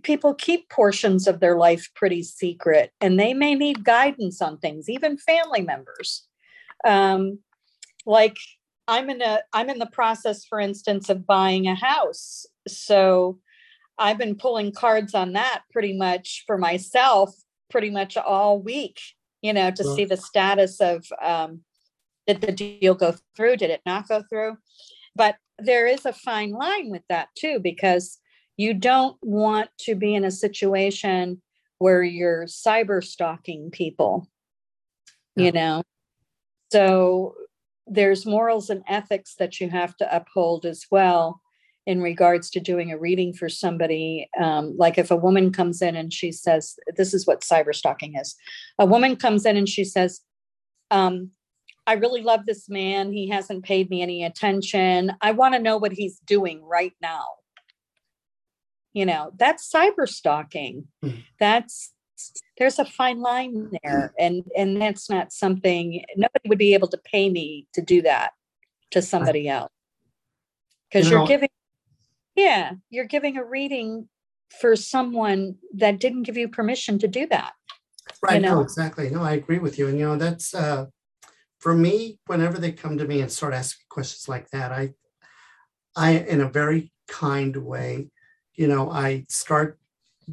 people 0.03 0.33
keep 0.33 0.69
portions 0.69 1.27
of 1.27 1.39
their 1.39 1.55
life 1.55 1.89
pretty 1.95 2.23
secret, 2.23 2.91
and 2.99 3.19
they 3.19 3.33
may 3.33 3.55
need 3.55 3.85
guidance 3.85 4.41
on 4.41 4.57
things, 4.57 4.89
even 4.89 5.17
family 5.17 5.61
members 5.61 6.27
um, 6.85 7.39
like 8.05 8.37
i'm 8.87 9.09
in 9.09 9.21
a 9.21 9.39
i'm 9.53 9.69
in 9.69 9.79
the 9.79 9.87
process 9.87 10.45
for 10.45 10.59
instance 10.59 11.09
of 11.09 11.25
buying 11.25 11.67
a 11.67 11.75
house 11.75 12.45
so 12.67 13.39
I've 13.97 14.17
been 14.17 14.35
pulling 14.35 14.73
cards 14.73 15.15
on 15.15 15.33
that 15.33 15.63
pretty 15.71 15.97
much 15.97 16.43
for 16.45 16.57
myself 16.57 17.33
pretty 17.69 17.89
much 17.89 18.17
all 18.17 18.61
week, 18.61 18.99
you 19.41 19.53
know, 19.53 19.71
to 19.71 19.83
well, 19.83 19.95
see 19.95 20.05
the 20.05 20.17
status 20.17 20.79
of 20.79 21.05
um, 21.21 21.61
did 22.27 22.41
the 22.41 22.51
deal 22.51 22.95
go 22.95 23.15
through? 23.35 23.57
Did 23.57 23.69
it 23.69 23.81
not 23.85 24.07
go 24.07 24.23
through? 24.29 24.57
But 25.15 25.35
there 25.57 25.87
is 25.87 26.05
a 26.05 26.13
fine 26.13 26.51
line 26.51 26.89
with 26.89 27.03
that 27.09 27.29
too, 27.37 27.59
because 27.59 28.19
you 28.57 28.73
don't 28.73 29.17
want 29.21 29.69
to 29.81 29.95
be 29.95 30.15
in 30.15 30.23
a 30.23 30.31
situation 30.31 31.41
where 31.77 32.03
you're 32.03 32.45
cyber 32.45 33.03
stalking 33.03 33.69
people, 33.71 34.29
yeah. 35.35 35.45
you 35.45 35.51
know. 35.51 35.83
So 36.71 37.35
there's 37.87 38.25
morals 38.25 38.69
and 38.69 38.83
ethics 38.87 39.35
that 39.39 39.59
you 39.59 39.69
have 39.69 39.95
to 39.97 40.15
uphold 40.15 40.65
as 40.65 40.85
well 40.89 41.41
in 41.85 42.01
regards 42.01 42.49
to 42.51 42.59
doing 42.59 42.91
a 42.91 42.97
reading 42.97 43.33
for 43.33 43.47
somebody. 43.47 44.29
Um, 44.41 44.75
like 44.77 44.97
if 44.97 45.11
a 45.11 45.15
woman 45.15 45.51
comes 45.51 45.81
in 45.81 45.95
and 45.95 46.11
she 46.11 46.31
says, 46.31 46.77
This 46.97 47.13
is 47.13 47.27
what 47.27 47.41
cyber 47.41 47.73
stalking 47.75 48.15
is. 48.15 48.35
A 48.79 48.85
woman 48.85 49.15
comes 49.15 49.45
in 49.45 49.55
and 49.55 49.69
she 49.69 49.83
says, 49.83 50.21
um, 50.91 51.31
I 51.87 51.93
really 51.93 52.21
love 52.21 52.45
this 52.45 52.67
man. 52.67 53.11
He 53.11 53.29
hasn't 53.29 53.63
paid 53.63 53.89
me 53.89 54.01
any 54.01 54.23
attention. 54.23 55.13
I 55.21 55.31
want 55.31 55.53
to 55.53 55.61
know 55.61 55.77
what 55.77 55.91
he's 55.91 56.19
doing 56.25 56.63
right 56.63 56.93
now. 57.01 57.25
You 58.93 59.05
know, 59.05 59.31
that's 59.37 59.69
cyber 59.69 60.07
stalking. 60.07 60.87
Mm-hmm. 61.03 61.19
That's 61.39 61.91
there's 62.57 62.79
a 62.79 62.85
fine 62.85 63.19
line 63.19 63.69
there 63.83 64.13
and 64.17 64.43
and 64.55 64.81
that's 64.81 65.09
not 65.09 65.33
something 65.33 66.01
nobody 66.15 66.47
would 66.47 66.57
be 66.57 66.73
able 66.73 66.87
to 66.87 66.97
pay 66.97 67.29
me 67.29 67.67
to 67.73 67.81
do 67.81 68.01
that 68.01 68.31
to 68.91 69.01
somebody 69.01 69.49
else 69.49 69.69
because 70.89 71.09
you 71.09 71.17
are 71.17 71.27
giving 71.27 71.49
yeah 72.35 72.71
you're 72.89 73.05
giving 73.05 73.37
a 73.37 73.43
reading 73.43 74.07
for 74.59 74.75
someone 74.75 75.55
that 75.73 75.99
didn't 75.99 76.23
give 76.23 76.37
you 76.37 76.47
permission 76.47 76.99
to 76.99 77.07
do 77.07 77.27
that 77.27 77.53
right 78.21 78.35
you 78.35 78.41
know? 78.41 78.55
no 78.55 78.61
exactly 78.61 79.09
no 79.09 79.21
i 79.21 79.33
agree 79.33 79.59
with 79.59 79.77
you 79.77 79.87
and 79.87 79.97
you 79.97 80.05
know 80.05 80.17
that's 80.17 80.53
uh 80.53 80.85
for 81.59 81.73
me 81.73 82.19
whenever 82.27 82.57
they 82.57 82.71
come 82.71 82.97
to 82.97 83.07
me 83.07 83.21
and 83.21 83.31
start 83.31 83.53
asking 83.53 83.85
questions 83.89 84.27
like 84.27 84.49
that 84.51 84.71
i 84.71 84.93
i 85.95 86.11
in 86.11 86.41
a 86.41 86.49
very 86.49 86.91
kind 87.07 87.55
way 87.57 88.07
you 88.53 88.67
know 88.67 88.91
i 88.91 89.25
start 89.29 89.79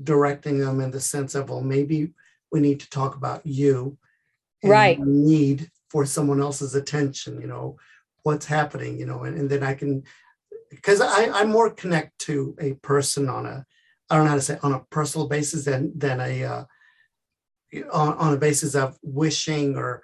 directing 0.03 0.59
them 0.59 0.81
in 0.81 0.91
the 0.91 1.01
sense 1.01 1.35
of, 1.35 1.51
well, 1.51 1.61
maybe 1.61 2.13
we 2.51 2.61
need 2.61 2.81
to 2.81 2.91
talk 2.91 3.17
about 3.17 3.45
you. 3.47 3.99
right. 4.65 4.99
Need 5.01 5.71
for 5.89 6.07
someone 6.07 6.41
else's 6.41 6.75
attention, 6.75 7.41
you 7.41 7.47
know, 7.47 7.77
what's 8.23 8.47
happening, 8.47 8.99
you 8.99 9.05
know, 9.05 9.25
and, 9.25 9.37
and 9.37 9.51
then 9.51 9.63
I 9.63 9.75
can, 9.75 10.05
because 10.75 11.01
I, 11.01 11.27
I 11.41 11.45
more 11.45 11.71
connect 11.71 12.19
to 12.21 12.57
a 12.61 12.75
person 12.75 13.29
on 13.29 13.47
a, 13.47 13.65
I 14.11 14.17
don't 14.17 14.25
know 14.25 14.31
how 14.31 14.37
to 14.37 14.43
say, 14.43 14.59
on 14.63 14.73
a 14.73 14.85
personal 14.91 15.29
basis 15.29 15.65
than, 15.65 15.93
than 15.97 16.21
a, 16.21 16.45
uh, 16.45 16.65
on, 17.93 18.15
on 18.15 18.35
a 18.35 18.39
basis 18.39 18.75
of 18.75 18.99
wishing 19.03 19.77
or, 19.77 20.03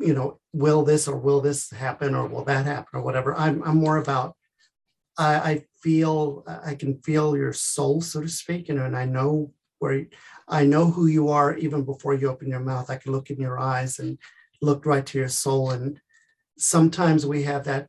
you 0.00 0.14
know, 0.14 0.40
will 0.52 0.82
this 0.82 1.06
or 1.06 1.16
will 1.16 1.40
this 1.40 1.70
happen 1.70 2.14
or 2.14 2.26
will 2.26 2.44
that 2.44 2.66
happen 2.66 2.98
or 2.98 3.02
whatever. 3.02 3.34
I'm, 3.36 3.62
I'm 3.62 3.76
more 3.76 3.98
about 3.98 4.34
I, 5.18 5.34
I 5.34 5.64
feel 5.82 6.44
I 6.46 6.74
can 6.74 7.00
feel 7.02 7.36
your 7.36 7.52
soul, 7.52 8.00
so 8.00 8.20
to 8.22 8.28
speak, 8.28 8.68
you 8.68 8.74
know, 8.74 8.84
and 8.84 8.96
I 8.96 9.04
know 9.04 9.52
where 9.80 10.06
I 10.46 10.64
know 10.64 10.90
who 10.90 11.06
you 11.06 11.28
are 11.28 11.56
even 11.56 11.84
before 11.84 12.14
you 12.14 12.30
open 12.30 12.48
your 12.48 12.60
mouth. 12.60 12.88
I 12.88 12.96
can 12.96 13.12
look 13.12 13.30
in 13.30 13.40
your 13.40 13.58
eyes 13.58 13.98
and 13.98 14.18
look 14.62 14.86
right 14.86 15.04
to 15.06 15.18
your 15.18 15.28
soul. 15.28 15.72
And 15.72 16.00
sometimes 16.56 17.26
we 17.26 17.42
have 17.44 17.64
that 17.64 17.88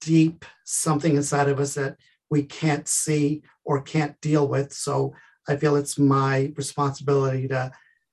deep 0.00 0.44
something 0.64 1.16
inside 1.16 1.48
of 1.48 1.60
us 1.60 1.74
that 1.74 1.96
we 2.30 2.42
can't 2.42 2.88
see 2.88 3.42
or 3.64 3.82
can't 3.82 4.20
deal 4.20 4.46
with. 4.46 4.72
So 4.72 5.14
I 5.48 5.56
feel 5.56 5.76
it's 5.76 5.98
my 5.98 6.52
responsibility 6.56 7.48
to 7.48 7.72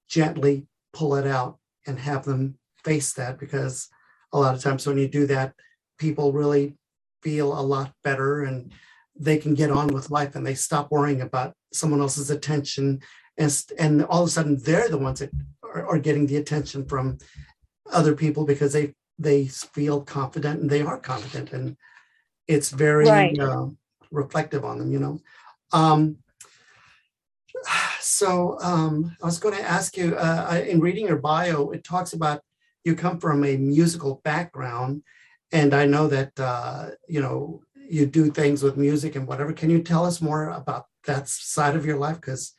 gently 0.10 0.67
pull 0.93 1.15
it 1.15 1.28
out 1.28 1.58
and 1.86 2.00
have 2.00 2.26
them 2.26 2.58
face 2.84 3.13
that 3.13 3.38
because 3.38 3.89
a 4.34 4.39
lot 4.39 4.56
of 4.56 4.62
times 4.62 4.86
when 4.86 4.97
you 4.97 5.08
do 5.08 5.28
that, 5.28 5.54
people 5.97 6.32
really 6.34 6.76
feel 7.21 7.58
a 7.58 7.62
lot 7.62 7.91
better 8.04 8.43
and 8.43 8.71
they 9.19 9.38
can 9.38 9.54
get 9.54 9.71
on 9.71 9.88
with 9.88 10.12
life 10.12 10.36
and 10.36 10.45
they 10.45 10.54
stop 10.54 10.91
worrying 10.91 11.21
about 11.21 11.54
someone 11.73 12.02
else's 12.02 12.30
attention 12.30 13.02
and 13.38 13.63
and 13.78 14.04
all 14.06 14.23
of 14.23 14.28
a 14.28 14.32
sudden 14.32 14.58
they're 14.63 14.89
the 14.89 14.97
ones 14.97 15.19
that 15.19 15.32
are, 15.63 15.86
are 15.88 16.00
getting 16.00 16.28
the 16.28 16.38
attention 16.38 16.86
from 16.86 17.17
other 17.91 18.15
people 18.15 18.45
because 18.45 18.73
they 18.73 18.93
they 19.20 19.46
feel 19.46 20.02
confident 20.02 20.62
and 20.62 20.70
they 20.70 20.82
are 20.82 21.00
confident 21.00 21.54
and 21.54 21.78
it's 22.48 22.70
very 22.70 23.08
right. 23.08 23.40
uh, 23.40 23.68
reflective 24.12 24.64
on 24.64 24.80
them 24.80 24.92
you 24.92 25.00
know 25.00 25.20
um, 25.74 26.18
so 28.00 28.58
um, 28.62 29.16
i 29.22 29.26
was 29.26 29.40
going 29.40 29.56
to 29.56 29.64
ask 29.64 29.98
you 29.98 30.16
uh, 30.16 30.62
in 30.68 30.80
reading 30.80 31.08
your 31.08 31.18
bio 31.18 31.70
it 31.72 31.84
talks 31.84 32.14
about 32.14 32.42
you 32.84 32.96
come 32.96 33.20
from 33.20 33.44
a 33.44 33.58
musical 33.58 34.22
background 34.24 35.04
and 35.52 35.74
I 35.74 35.86
know 35.86 36.08
that 36.08 36.38
uh, 36.40 36.90
you 37.08 37.22
know 37.22 37.62
you 37.90 38.06
do 38.06 38.30
things 38.30 38.64
with 38.64 38.78
music 38.78 39.16
and 39.16 39.28
whatever. 39.28 39.54
Can 39.54 39.70
you 39.70 39.82
tell 39.82 40.06
us 40.06 40.22
more 40.22 40.50
about 40.50 40.86
that 41.06 41.30
side 41.30 41.76
of 41.76 41.86
your 41.86 41.98
life? 41.98 42.16
Because 42.16 42.54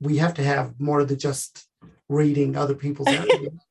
we 0.00 0.18
have 0.18 0.34
to 0.34 0.44
have 0.44 0.78
more 0.78 1.04
than 1.04 1.18
just 1.18 1.66
reading 2.08 2.56
other 2.56 2.74
people's. 2.74 3.08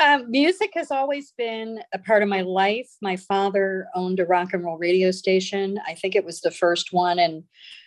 um, 0.00 0.30
music 0.30 0.70
has 0.74 0.90
always 0.90 1.32
been 1.36 1.80
a 1.92 1.98
part 1.98 2.22
of 2.22 2.28
my 2.28 2.42
life. 2.42 2.88
My 3.02 3.16
father 3.16 3.88
owned 3.94 4.20
a 4.20 4.26
rock 4.26 4.52
and 4.52 4.64
roll 4.64 4.78
radio 4.78 5.10
station. 5.10 5.78
I 5.86 5.94
think 5.94 6.14
it 6.14 6.24
was 6.24 6.40
the 6.40 6.50
first 6.50 6.92
one 6.92 7.18
in 7.18 7.44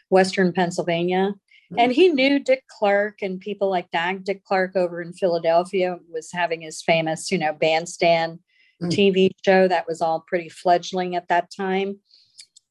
Western 0.10 0.52
Pennsylvania 0.52 1.34
and 1.78 1.91
he 1.91 2.10
knew 2.10 2.39
Dick 2.39 2.63
Clark 2.67 3.21
and 3.21 3.39
people 3.39 3.69
like 3.69 3.89
that. 3.91 4.24
Dick 4.24 4.43
Clark 4.43 4.76
over 4.76 5.02
in 5.02 5.13
Philadelphia 5.13 5.97
was 6.10 6.32
having 6.32 6.62
his 6.62 6.82
famous, 6.82 7.32
you 7.32 7.38
know, 7.38 7.54
bandstand 7.54 8.39
mm. 8.82 8.89
TV 8.89 9.30
show 9.45 9.67
that 9.67 9.88
was 9.88 10.02
all 10.02 10.26
pretty 10.28 10.50
fledgling 10.50 11.15
at 11.15 11.30
that 11.30 11.50
time. 11.56 12.00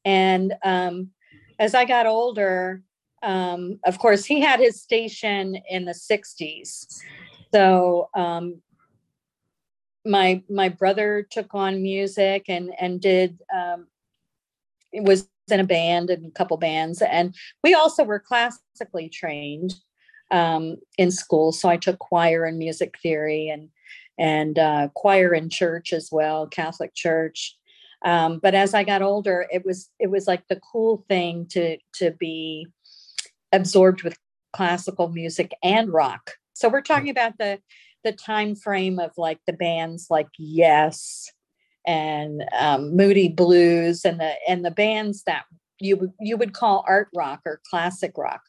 And 0.05 0.53
um, 0.63 1.09
as 1.57 1.73
I 1.73 1.85
got 1.85 2.05
older, 2.05 2.83
um, 3.23 3.79
of 3.85 3.97
course, 3.97 4.25
he 4.25 4.39
had 4.39 4.59
his 4.59 4.81
station 4.81 5.57
in 5.67 5.85
the 5.85 5.93
60s. 5.93 6.85
So 7.53 8.09
um, 8.15 8.61
my 10.05 10.41
my 10.49 10.69
brother 10.69 11.27
took 11.29 11.53
on 11.53 11.81
music 11.81 12.45
and 12.47 12.71
and 12.79 13.01
did 13.01 13.39
um, 13.55 13.87
it 14.91 15.03
was 15.03 15.29
in 15.49 15.59
a 15.59 15.65
band 15.65 16.09
and 16.09 16.25
a 16.25 16.31
couple 16.31 16.57
bands. 16.57 17.01
And 17.01 17.35
we 17.63 17.73
also 17.73 18.03
were 18.03 18.19
classically 18.19 19.09
trained 19.09 19.75
um, 20.31 20.77
in 20.97 21.11
school. 21.11 21.51
So 21.51 21.69
I 21.69 21.77
took 21.77 21.99
choir 21.99 22.45
and 22.45 22.57
music 22.57 22.97
theory 23.01 23.49
and 23.49 23.69
and 24.17 24.59
uh, 24.59 24.89
choir 24.93 25.33
in 25.33 25.49
church 25.49 25.93
as 25.93 26.09
well, 26.11 26.47
Catholic 26.47 26.93
church. 26.93 27.57
Um, 28.03 28.39
but 28.41 28.53
as 28.53 28.73
I 28.73 28.83
got 28.83 29.01
older, 29.01 29.47
it 29.51 29.65
was 29.65 29.89
it 29.99 30.09
was 30.09 30.27
like 30.27 30.47
the 30.47 30.59
cool 30.71 31.05
thing 31.07 31.47
to 31.51 31.77
to 31.95 32.11
be 32.11 32.67
absorbed 33.51 34.03
with 34.03 34.17
classical 34.53 35.09
music 35.09 35.53
and 35.63 35.91
rock. 35.91 36.31
So 36.53 36.69
we're 36.69 36.81
talking 36.81 37.09
about 37.09 37.37
the 37.37 37.59
the 38.03 38.11
time 38.11 38.55
frame 38.55 38.99
of 38.99 39.11
like 39.17 39.39
the 39.47 39.53
bands 39.53 40.07
like 40.09 40.27
Yes 40.37 41.31
and 41.85 42.43
um, 42.57 42.95
Moody 42.95 43.29
Blues 43.29 44.05
and 44.05 44.19
the 44.19 44.33
and 44.47 44.63
the 44.63 44.71
bands 44.71 45.23
that 45.23 45.45
you 45.79 46.13
you 46.19 46.37
would 46.37 46.53
call 46.53 46.85
art 46.87 47.09
rock 47.15 47.41
or 47.45 47.61
classic 47.69 48.13
rock. 48.17 48.41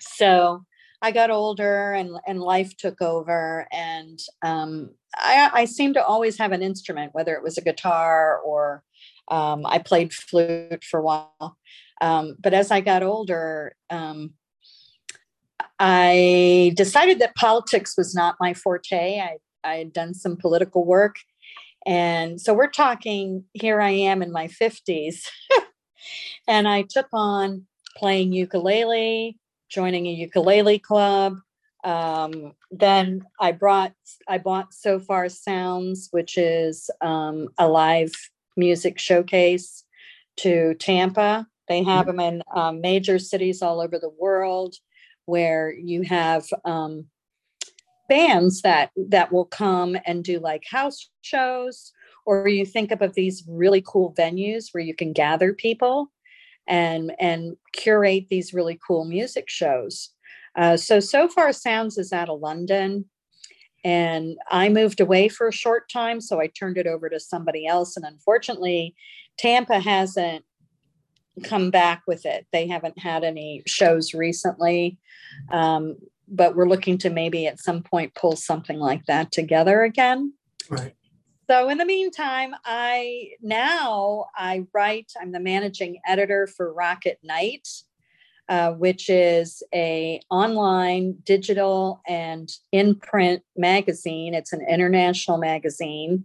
So 0.00 0.64
I 1.02 1.10
got 1.10 1.30
older 1.30 1.92
and 1.92 2.16
and 2.26 2.40
life 2.40 2.76
took 2.76 3.00
over, 3.00 3.66
and 3.72 4.18
um, 4.42 4.90
I, 5.16 5.50
I 5.52 5.64
seemed 5.64 5.94
to 5.94 6.04
always 6.04 6.38
have 6.38 6.52
an 6.52 6.62
instrument, 6.62 7.14
whether 7.14 7.34
it 7.34 7.42
was 7.42 7.58
a 7.58 7.62
guitar 7.62 8.38
or 8.40 8.82
um, 9.28 9.64
I 9.66 9.78
played 9.78 10.12
flute 10.12 10.84
for 10.84 11.00
a 11.00 11.02
while. 11.02 11.58
Um, 12.00 12.36
but 12.40 12.52
as 12.52 12.70
I 12.70 12.80
got 12.80 13.02
older, 13.02 13.74
um, 13.88 14.34
I 15.78 16.72
decided 16.76 17.18
that 17.18 17.34
politics 17.34 17.94
was 17.96 18.14
not 18.14 18.36
my 18.40 18.54
forte. 18.54 19.20
I 19.20 19.38
I 19.62 19.76
had 19.76 19.92
done 19.92 20.12
some 20.12 20.36
political 20.36 20.84
work 20.84 21.16
and 21.86 22.40
so 22.40 22.54
we're 22.54 22.70
talking, 22.70 23.44
here 23.52 23.80
I 23.80 23.90
am 23.90 24.22
in 24.22 24.32
my 24.32 24.48
50s. 24.48 25.28
and 26.48 26.66
I 26.66 26.82
took 26.82 27.08
on 27.12 27.66
playing 27.96 28.32
ukulele, 28.32 29.38
joining 29.68 30.06
a 30.06 30.12
ukulele 30.12 30.78
club. 30.78 31.36
Um, 31.84 32.54
then 32.70 33.24
I 33.38 33.52
brought, 33.52 33.92
I 34.26 34.38
bought 34.38 34.72
Sofar 34.72 35.28
Sounds, 35.28 36.08
which 36.10 36.38
is 36.38 36.90
um, 37.02 37.48
a 37.58 37.68
live 37.68 38.12
music 38.56 38.98
showcase 38.98 39.84
to 40.38 40.74
Tampa. 40.74 41.46
They 41.68 41.82
have 41.82 42.06
mm-hmm. 42.06 42.16
them 42.16 42.34
in 42.34 42.42
um, 42.54 42.80
major 42.80 43.18
cities 43.18 43.60
all 43.60 43.80
over 43.80 43.98
the 43.98 44.12
world 44.18 44.76
where 45.26 45.72
you 45.72 46.02
have 46.02 46.46
um, 46.64 47.06
bands 48.08 48.62
that 48.62 48.90
that 49.08 49.32
will 49.32 49.46
come 49.46 49.96
and 50.06 50.24
do 50.24 50.38
like 50.38 50.64
house 50.70 51.10
shows 51.22 51.92
or 52.26 52.48
you 52.48 52.64
think 52.64 52.92
up 52.92 53.00
of 53.00 53.14
these 53.14 53.44
really 53.48 53.82
cool 53.86 54.14
venues 54.14 54.68
where 54.72 54.82
you 54.82 54.94
can 54.94 55.12
gather 55.12 55.52
people 55.52 56.10
and 56.66 57.12
and 57.18 57.56
curate 57.72 58.26
these 58.30 58.54
really 58.54 58.78
cool 58.86 59.04
music 59.04 59.48
shows. 59.48 60.10
Uh, 60.56 60.76
so 60.76 61.00
Sofar 61.00 61.52
Sounds 61.52 61.98
is 61.98 62.12
out 62.12 62.28
of 62.28 62.40
London, 62.40 63.06
and 63.84 64.36
I 64.50 64.68
moved 64.68 65.00
away 65.00 65.28
for 65.28 65.48
a 65.48 65.52
short 65.52 65.90
time, 65.90 66.20
so 66.20 66.40
I 66.40 66.46
turned 66.46 66.78
it 66.78 66.86
over 66.86 67.08
to 67.08 67.20
somebody 67.20 67.66
else. 67.66 67.96
And 67.96 68.06
unfortunately, 68.06 68.94
Tampa 69.36 69.80
hasn't 69.80 70.44
come 71.42 71.70
back 71.70 72.02
with 72.06 72.24
it. 72.26 72.46
They 72.52 72.68
haven't 72.68 72.98
had 72.98 73.24
any 73.24 73.62
shows 73.66 74.14
recently. 74.14 74.98
Um, 75.50 75.96
but 76.28 76.56
we're 76.56 76.68
looking 76.68 76.98
to 76.98 77.10
maybe 77.10 77.46
at 77.46 77.60
some 77.60 77.82
point 77.82 78.14
pull 78.14 78.36
something 78.36 78.78
like 78.78 79.04
that 79.06 79.32
together 79.32 79.82
again. 79.82 80.32
Right. 80.70 80.94
So 81.50 81.68
in 81.68 81.76
the 81.76 81.84
meantime, 81.84 82.54
I 82.64 83.32
now 83.42 84.26
I 84.34 84.66
write. 84.72 85.12
I'm 85.20 85.32
the 85.32 85.40
managing 85.40 86.00
editor 86.06 86.46
for 86.46 86.72
Rock 86.72 87.04
at 87.04 87.18
Night, 87.22 87.68
uh, 88.48 88.72
which 88.72 89.10
is 89.10 89.62
a 89.74 90.20
online, 90.30 91.18
digital, 91.24 92.00
and 92.06 92.50
in 92.72 92.94
print 92.94 93.42
magazine. 93.56 94.32
It's 94.32 94.54
an 94.54 94.66
international 94.66 95.36
magazine. 95.36 96.24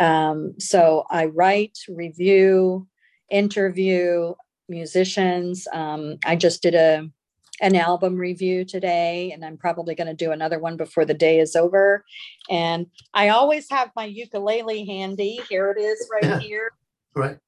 Um, 0.00 0.54
so 0.58 1.04
I 1.08 1.26
write, 1.26 1.78
review, 1.88 2.88
interview 3.30 4.34
musicians. 4.68 5.66
Um, 5.72 6.18
I 6.24 6.36
just 6.36 6.62
did 6.62 6.74
a 6.74 7.08
an 7.60 7.74
album 7.74 8.16
review 8.16 8.64
today, 8.64 9.32
and 9.32 9.44
I'm 9.44 9.56
probably 9.56 9.94
going 9.96 10.06
to 10.06 10.14
do 10.14 10.30
another 10.30 10.60
one 10.60 10.76
before 10.76 11.04
the 11.04 11.14
day 11.14 11.40
is 11.40 11.56
over. 11.56 12.04
And 12.48 12.86
I 13.14 13.30
always 13.30 13.68
have 13.70 13.90
my 13.96 14.04
ukulele 14.04 14.84
handy. 14.84 15.40
Here 15.48 15.70
it 15.76 15.80
is, 15.80 16.08
right 16.12 16.22
Yeah. 16.22 16.38
here. 16.38 16.70
Right. 17.16 17.38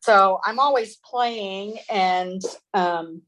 So 0.00 0.40
I'm 0.44 0.58
always 0.58 0.96
playing 0.96 1.78
and 1.90 2.42
um, 2.74 3.22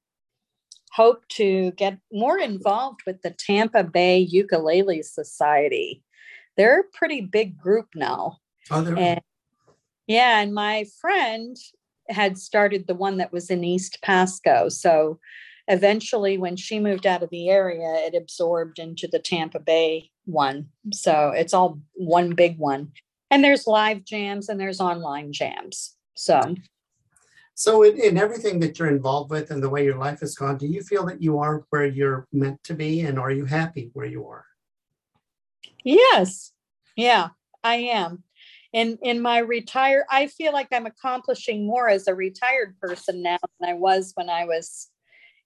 hope 0.90 1.26
to 1.28 1.70
get 1.72 1.98
more 2.12 2.38
involved 2.38 3.00
with 3.06 3.22
the 3.22 3.30
Tampa 3.30 3.84
Bay 3.84 4.18
Ukulele 4.18 5.02
Society. 5.02 6.02
They're 6.56 6.80
a 6.80 6.96
pretty 6.96 7.22
big 7.22 7.58
group 7.58 7.88
now. 7.94 8.38
Oh. 8.70 8.94
And 8.94 9.20
yeah, 10.12 10.40
and 10.40 10.52
my 10.52 10.84
friend 11.00 11.56
had 12.10 12.36
started 12.36 12.86
the 12.86 12.94
one 12.94 13.16
that 13.16 13.32
was 13.32 13.48
in 13.48 13.64
East 13.64 13.98
Pasco. 14.02 14.68
So 14.68 15.18
eventually, 15.68 16.36
when 16.36 16.56
she 16.56 16.78
moved 16.78 17.06
out 17.06 17.22
of 17.22 17.30
the 17.30 17.48
area, 17.48 17.94
it 18.06 18.14
absorbed 18.14 18.78
into 18.78 19.08
the 19.10 19.18
Tampa 19.18 19.58
Bay 19.58 20.10
one. 20.26 20.68
So 20.92 21.32
it's 21.34 21.54
all 21.54 21.80
one 21.94 22.34
big 22.34 22.58
one. 22.58 22.92
And 23.30 23.42
there's 23.42 23.66
live 23.66 24.04
jams 24.04 24.50
and 24.50 24.60
there's 24.60 24.80
online 24.80 25.32
jams. 25.32 25.96
So 26.14 26.56
So 27.54 27.82
in, 27.82 27.98
in 27.98 28.18
everything 28.18 28.60
that 28.60 28.78
you're 28.78 28.90
involved 28.90 29.30
with 29.30 29.50
and 29.50 29.62
the 29.62 29.70
way 29.70 29.82
your 29.82 29.98
life 29.98 30.20
has 30.20 30.34
gone, 30.34 30.58
do 30.58 30.66
you 30.66 30.82
feel 30.82 31.06
that 31.06 31.22
you 31.22 31.38
are 31.38 31.64
where 31.70 31.86
you're 31.86 32.26
meant 32.32 32.62
to 32.64 32.74
be 32.74 33.00
and 33.00 33.18
are 33.18 33.30
you 33.30 33.46
happy 33.46 33.90
where 33.94 34.06
you 34.06 34.26
are? 34.26 34.44
Yes. 35.84 36.52
Yeah, 36.96 37.28
I 37.64 37.76
am. 37.76 38.24
In 38.72 38.98
in 39.02 39.20
my 39.20 39.38
retire, 39.38 40.06
I 40.10 40.28
feel 40.28 40.52
like 40.52 40.68
I'm 40.72 40.86
accomplishing 40.86 41.66
more 41.66 41.88
as 41.88 42.08
a 42.08 42.14
retired 42.14 42.78
person 42.80 43.22
now 43.22 43.38
than 43.60 43.68
I 43.68 43.74
was 43.74 44.12
when 44.14 44.30
I 44.30 44.44
was 44.46 44.88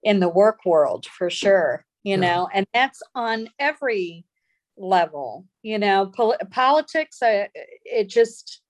in 0.03 0.21
the 0.21 0.29
work 0.29 0.61
world 0.65 1.07
for 1.07 1.29
sure, 1.31 1.85
you 2.05 2.17
Yeah. 2.17 2.21
know, 2.21 2.49
and 2.55 2.67
that's 2.73 3.03
on 3.17 3.49
every 3.59 4.25
level, 4.77 5.47
you 5.63 5.79
know, 5.79 6.13
pol- 6.15 6.37
politics, 6.53 7.21
uh, 7.23 7.47
it 7.85 8.09
just, 8.09 8.61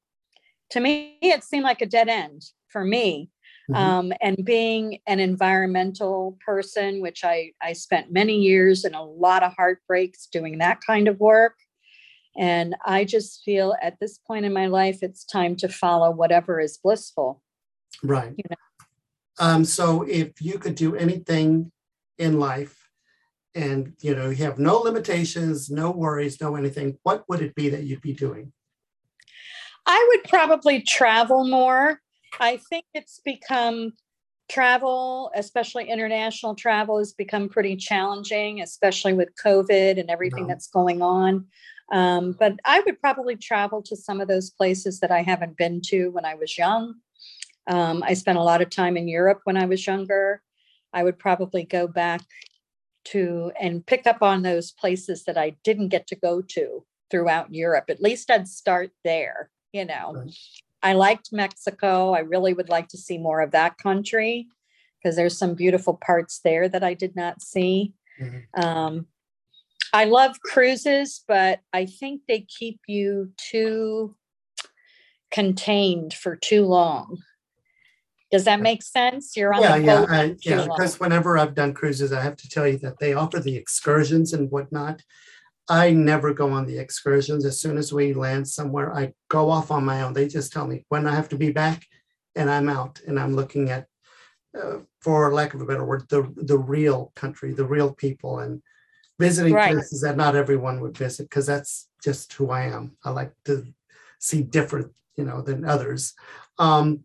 to 0.71 0.81
me, 0.81 1.19
it 1.21 1.45
seemed 1.45 1.65
like 1.65 1.83
a 1.83 1.87
dead 1.87 2.09
end 2.09 2.43
for 2.69 2.85
me. 2.85 3.31
Mhm. 3.71 3.75
Um, 3.77 4.13
and 4.23 4.45
being 4.45 5.01
an 5.07 5.19
environmental 5.21 6.39
person, 6.47 7.01
which 7.03 7.25
I, 7.25 7.53
I 7.61 7.73
spent 7.73 8.13
many 8.13 8.39
years 8.39 8.85
and 8.85 8.95
a 8.95 9.03
lot 9.03 9.43
of 9.43 9.53
heartbreaks 9.55 10.27
doing 10.29 10.59
that 10.59 10.81
kind 10.81 11.09
of 11.09 11.19
work. 11.19 11.57
And 12.39 12.77
I 12.85 13.05
just 13.05 13.43
feel 13.45 13.75
at 13.83 13.99
this 14.01 14.19
point 14.19 14.45
in 14.45 14.53
my 14.53 14.67
life, 14.67 14.99
it's 15.03 15.25
time 15.25 15.57
to 15.57 15.69
follow 15.69 16.11
whatever 16.11 16.61
is 16.61 16.79
blissful. 16.79 17.43
Right. 18.03 18.35
you 18.37 18.45
know. 18.51 18.57
Um, 19.39 19.65
so 19.65 20.03
if 20.03 20.41
you 20.41 20.59
could 20.59 20.75
do 20.75 20.97
anything 20.97 21.73
in 22.19 22.39
life 22.39 22.89
and 23.55 23.95
you 24.01 24.15
know 24.15 24.29
you 24.31 24.45
have 24.45 24.59
no 24.59 24.79
limitations, 24.79 25.71
no 25.71 25.91
worries, 25.91 26.41
no 26.41 26.57
anything, 26.57 26.99
what 27.03 27.25
would 27.29 27.41
it 27.43 27.55
be 27.55 27.69
that 27.71 27.85
you'd 27.85 28.01
be 28.03 28.13
doing? 28.13 28.53
I 29.87 30.07
would 30.11 30.29
probably 30.29 30.83
travel 30.83 31.47
more. 31.47 32.01
I 32.41 32.59
think 32.69 32.85
it's 32.93 33.21
become 33.25 33.93
travel, 34.49 35.31
especially 35.35 35.89
international 35.91 36.55
travel, 36.55 36.99
has 36.99 37.13
become 37.13 37.49
pretty 37.49 37.77
challenging, 37.77 38.61
especially 38.61 39.13
with 39.13 39.29
COVID 39.43 39.99
and 39.99 40.11
everything 40.11 40.43
No. 40.43 40.49
that's 40.49 40.69
going 40.69 41.03
on. 41.03 41.47
Um, 41.93 42.33
but 42.33 42.55
I 42.65 42.81
would 42.81 43.01
probably 43.01 43.37
travel 43.37 43.83
to 43.83 43.97
some 43.97 44.21
of 44.21 44.29
those 44.29 44.51
places 44.51 45.01
that 45.01 45.11
I 45.11 45.23
haven't 45.23 45.57
been 45.57 45.81
to 45.87 46.09
when 46.11 46.25
I 46.25 46.35
was 46.35 46.59
young. 46.59 46.97
Um, 47.69 48.03
I 48.03 48.15
spent 48.15 48.39
a 48.39 48.43
lot 48.43 48.63
of 48.63 48.71
time 48.71 48.97
in 48.97 49.09
Europe 49.09 49.41
when 49.45 49.57
I 49.57 49.67
was 49.67 49.87
younger. 49.87 50.43
I 50.93 51.03
would 51.05 51.19
probably 51.19 51.65
go 51.65 51.87
back 51.87 52.23
to 53.07 53.53
and 53.61 53.87
pick 53.87 54.07
up 54.07 54.23
on 54.23 54.43
those 54.43 54.73
places 54.73 55.25
that 55.25 55.39
I 55.39 55.57
didn't 55.63 55.89
get 55.89 56.07
to 56.09 56.17
go 56.17 56.43
to 56.43 56.85
throughout 57.11 57.55
Europe. 57.55 57.85
At 57.89 58.03
least 58.03 58.31
I'd 58.31 58.49
start 58.49 58.91
there, 59.05 59.51
you 59.73 59.85
know. 59.85 60.13
Right. 60.15 60.35
I 60.83 60.93
liked 60.93 61.33
Mexico. 61.33 62.13
I 62.15 62.21
really 62.21 62.53
would 62.53 62.69
like 62.69 62.89
to 62.89 62.99
see 62.99 63.19
more 63.19 63.41
of 63.41 63.53
that 63.53 63.79
country 63.79 64.47
because 64.99 65.17
there's 65.17 65.39
some 65.39 65.55
beautiful 65.55 65.95
parts 66.05 66.41
there 66.43 66.69
that 66.69 66.83
I 66.83 66.95
did 66.95 67.15
not 67.15 67.43
see. 67.43 67.95
Mhm. 68.21 68.45
Um, 68.55 69.07
I 69.93 70.05
love 70.05 70.41
cruises, 70.41 71.25
but 71.27 71.61
I 71.73 71.87
think 71.87 72.23
they 72.27 72.41
keep 72.41 72.81
you 72.87 73.33
too 73.37 74.15
contained 75.31 76.15
for 76.15 76.37
too 76.37 76.65
long. 76.65 77.19
Does 78.31 78.45
that 78.45 78.61
make 78.61 78.83
sense? 78.83 79.37
You're 79.37 79.55
on 79.55 79.63
Yeah, 79.63 79.77
the 79.79 79.85
yeah, 79.85 80.07
I, 80.09 80.37
yeah. 80.43 80.57
long. 80.59 80.69
Because 80.77 80.99
whenever 80.99 81.39
I've 81.39 81.55
done 81.55 81.75
cruises, 81.75 82.13
I 82.13 82.21
have 82.21 82.37
to 82.37 82.49
tell 82.49 82.67
you 82.67 82.79
that 82.79 82.99
they 82.99 83.15
offer 83.15 83.39
the 83.39 83.57
excursions 83.57 84.33
and 84.33 84.51
whatnot. 84.51 85.03
I 85.69 85.91
never 85.91 86.33
go 86.33 86.51
on 86.51 86.67
the 86.67 86.79
excursions. 86.79 87.45
As 87.45 87.61
soon 87.61 87.77
as 87.77 87.93
we 87.93 88.15
land 88.15 88.49
somewhere, 88.49 88.95
I 88.95 89.15
go 89.29 89.51
off 89.51 89.71
on 89.71 89.85
my 89.85 90.03
own. 90.03 90.13
They 90.13 90.29
just 90.29 90.53
tell 90.53 90.67
me 90.67 90.85
when 90.89 91.07
I 91.07 91.15
have 91.15 91.29
to 91.31 91.37
be 91.37 91.51
back, 91.53 91.87
and 92.35 92.51
I'm 92.51 92.69
out 92.69 93.01
and 93.07 93.19
I'm 93.19 93.35
looking 93.35 93.71
at, 93.71 93.87
uh, 94.57 94.79
for 95.01 95.33
lack 95.33 95.55
of 95.55 95.61
a 95.61 95.67
better 95.67 95.85
word, 95.85 96.09
the 96.09 96.33
the 96.37 96.59
real 96.59 97.13
country, 97.17 97.53
the 97.53 97.67
real 97.67 97.93
people, 97.93 98.41
and 98.41 98.63
visiting 99.19 99.55
Right. 99.55 99.73
places 99.73 100.01
that 100.03 100.17
not 100.17 100.37
everyone 100.37 100.81
would 100.81 100.97
visit 100.97 101.25
because 101.25 101.47
that's 101.47 101.89
just 102.03 102.33
who 102.35 102.51
I 102.51 102.65
am. 102.65 102.97
I 103.05 103.11
like 103.11 103.33
to 103.47 103.67
see 104.19 104.43
different, 104.43 104.93
you 105.17 105.25
know, 105.25 105.41
than 105.41 105.65
others. 105.65 106.15
Um, 106.59 107.05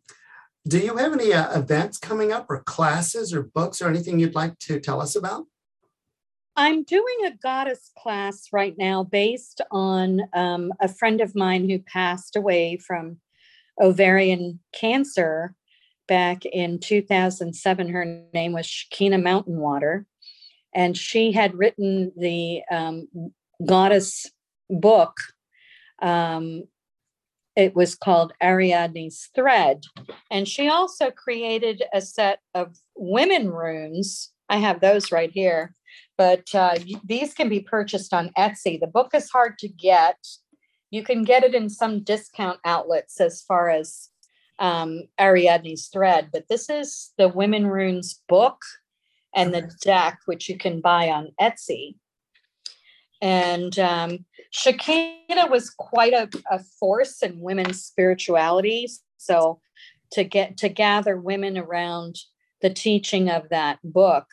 do 0.67 0.78
you 0.78 0.95
have 0.97 1.13
any 1.13 1.34
uh, 1.34 1.58
events 1.58 1.97
coming 1.97 2.32
up, 2.32 2.45
or 2.50 2.62
classes, 2.62 3.34
or 3.34 3.41
books, 3.41 3.82
or 3.82 3.89
anything 3.89 4.19
you'd 4.19 4.36
like 4.36 4.58
to 4.60 4.80
tell 4.80 5.02
us 5.02 5.15
about? 5.15 5.45
I'm 6.56 6.84
doing 6.84 7.26
a 7.26 7.32
goddess 7.41 7.89
class 7.97 8.50
right 8.52 8.76
now 8.78 9.04
based 9.04 9.62
on 9.71 10.21
um, 10.34 10.71
a 10.80 10.88
friend 10.88 11.21
of 11.21 11.36
mine 11.36 11.67
who 11.69 11.80
passed 11.80 12.36
away 12.36 12.78
from 12.78 13.17
ovarian 13.82 14.60
cancer 14.74 15.56
back 16.08 16.45
in 16.45 16.78
2007. 16.78 17.89
Her 17.89 18.24
name 18.34 18.54
was 18.54 18.67
Shekhinah 18.67 19.24
Mountainwater. 19.24 20.06
And 20.73 20.97
she 20.97 21.31
had 21.31 21.55
written 21.55 22.12
the 22.17 22.62
um, 22.71 23.07
goddess 23.65 24.29
book. 24.69 25.17
Um, 26.01 26.63
it 27.55 27.75
was 27.75 27.95
called 27.95 28.34
Ariadne's 28.41 29.29
Thread. 29.36 29.84
And 30.29 30.47
she 30.47 30.69
also 30.69 31.12
created 31.12 31.84
a 31.93 32.01
set 32.01 32.39
of 32.55 32.77
women 32.95 33.49
runes. 33.49 34.31
I 34.49 34.57
have 34.57 34.79
those 34.79 35.12
right 35.12 35.31
here 35.31 35.75
but 36.21 36.53
uh, 36.53 36.75
these 37.03 37.34
can 37.34 37.49
be 37.49 37.62
purchased 37.62 38.13
on 38.13 38.29
Etsy. 38.38 38.79
The 38.79 38.86
book 38.86 39.12
is 39.15 39.31
hard 39.31 39.57
to 39.57 39.67
get. 39.67 40.17
You 40.91 41.03
can 41.03 41.23
get 41.23 41.43
it 41.43 41.55
in 41.55 41.67
some 41.67 42.03
discount 42.03 42.60
outlets 42.63 43.19
as 43.19 43.41
far 43.41 43.69
as 43.69 44.10
um, 44.60 45.03
Ariadne's 45.19 45.88
thread, 45.88 46.29
but 46.31 46.47
this 46.47 46.69
is 46.69 47.12
the 47.17 47.27
Women 47.27 47.65
Runes 47.65 48.21
book 48.29 48.62
and 49.35 49.53
the 49.53 49.71
deck, 49.81 50.19
which 50.25 50.49
you 50.49 50.57
can 50.57 50.81
buy 50.81 51.09
on 51.09 51.31
Etsy. 51.39 51.95
And 53.21 53.77
um, 53.79 54.25
was 55.49 55.69
quite 55.69 56.13
a, 56.13 56.29
a 56.49 56.59
force 56.79 57.21
in 57.21 57.39
women's 57.39 57.83
spirituality. 57.83 58.87
So 59.17 59.61
to 60.13 60.23
get 60.23 60.57
to 60.57 60.69
gather 60.69 61.17
women 61.17 61.57
around 61.57 62.17
the 62.61 62.69
teaching 62.69 63.29
of 63.29 63.49
that 63.49 63.79
book 63.83 64.25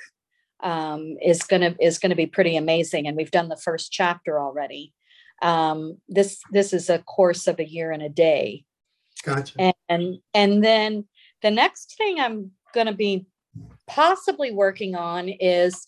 um, 0.60 1.16
is 1.22 1.42
gonna 1.42 1.76
is 1.80 1.98
gonna 1.98 2.16
be 2.16 2.26
pretty 2.26 2.56
amazing. 2.56 3.06
And 3.06 3.16
we've 3.16 3.30
done 3.30 3.48
the 3.48 3.56
first 3.56 3.92
chapter 3.92 4.40
already. 4.40 4.92
Um, 5.42 5.98
this 6.08 6.40
this 6.50 6.72
is 6.72 6.90
a 6.90 6.98
course 7.00 7.46
of 7.46 7.60
a 7.60 7.68
year 7.68 7.92
and 7.92 8.02
a 8.02 8.08
day. 8.08 8.64
Gotcha. 9.22 9.74
And 9.88 10.18
and 10.34 10.64
then 10.64 11.04
the 11.42 11.50
next 11.50 11.96
thing 11.96 12.18
I'm 12.18 12.52
going 12.74 12.86
to 12.86 12.94
be 12.94 13.26
possibly 13.88 14.50
working 14.50 14.94
on 14.94 15.28
is 15.28 15.86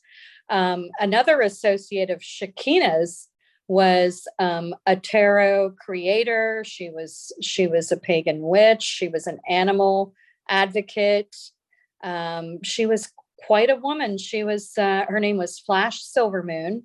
um, 0.48 0.90
another 0.98 1.40
associate 1.40 2.10
of 2.10 2.20
Shekhinah's 2.20 3.28
was 3.68 4.26
um, 4.40 4.74
a 4.84 4.96
tarot 4.96 5.76
creator. 5.78 6.64
She 6.66 6.90
was 6.90 7.32
she 7.40 7.68
was 7.68 7.92
a 7.92 7.96
pagan 7.96 8.40
witch. 8.42 8.82
She 8.82 9.06
was 9.06 9.28
an 9.28 9.38
animal 9.48 10.12
advocate. 10.48 11.36
Um, 12.02 12.58
she 12.64 12.86
was 12.86 13.12
quite 13.46 13.70
a 13.70 13.76
woman. 13.76 14.18
She 14.18 14.42
was 14.42 14.76
uh, 14.76 15.04
her 15.08 15.20
name 15.20 15.36
was 15.36 15.60
Flash 15.60 16.02
Silvermoon. 16.02 16.82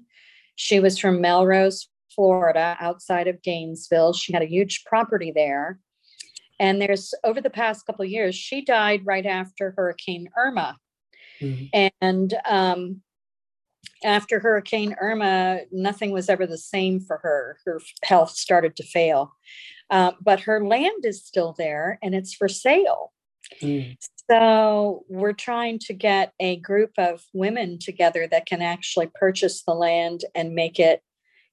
She 0.56 0.80
was 0.80 0.99
from 0.99 1.21
Melrose, 1.21 1.89
Florida, 2.13 2.78
outside 2.80 3.28
of 3.28 3.41
Gainesville. 3.41 4.13
She 4.13 4.32
had 4.32 4.43
a 4.43 4.47
huge 4.47 4.84
property 4.86 5.32
there. 5.34 5.80
And 6.60 6.80
there's 6.80 7.13
over 7.23 7.41
the 7.41 7.49
past 7.49 7.86
couple 7.86 8.06
years, 8.06 8.36
she 8.36 8.63
died 8.63 9.01
right 9.06 9.25
after 9.25 9.73
Hurricane 9.75 10.30
Irma. 10.38 10.78
Mm-hmm. 11.41 11.88
And 12.02 12.34
um, 12.48 13.02
after 14.04 14.39
Hurricane 14.39 14.95
Irma, 15.00 15.62
nothing 15.71 16.12
was 16.12 16.30
ever 16.30 16.45
the 16.45 16.58
same 16.58 17.00
for 17.00 17.17
her. 17.17 17.58
Her 17.65 17.82
health 18.04 18.32
started 18.32 18.76
to 18.78 18.84
fail. 18.84 19.34
Uh, 19.89 20.12
but 20.21 20.41
her 20.41 20.65
land 20.65 21.06
is 21.06 21.24
still 21.24 21.54
there 21.58 22.00
and 22.02 22.15
it's 22.15 22.34
for 22.34 22.48
sale. 22.48 23.12
Mm. 23.62 23.98
So 24.30 25.06
we're 25.08 25.34
trying 25.34 25.80
to 25.80 25.93
get 25.93 26.34
a 26.39 26.58
group 26.58 26.91
of 26.98 27.24
women 27.34 27.78
together 27.78 28.28
that 28.32 28.48
can 28.48 28.62
actually 28.62 29.10
purchase 29.13 29.63
the 29.63 29.74
land 29.74 30.21
and 30.34 30.56
make 30.56 30.80
it 30.80 31.02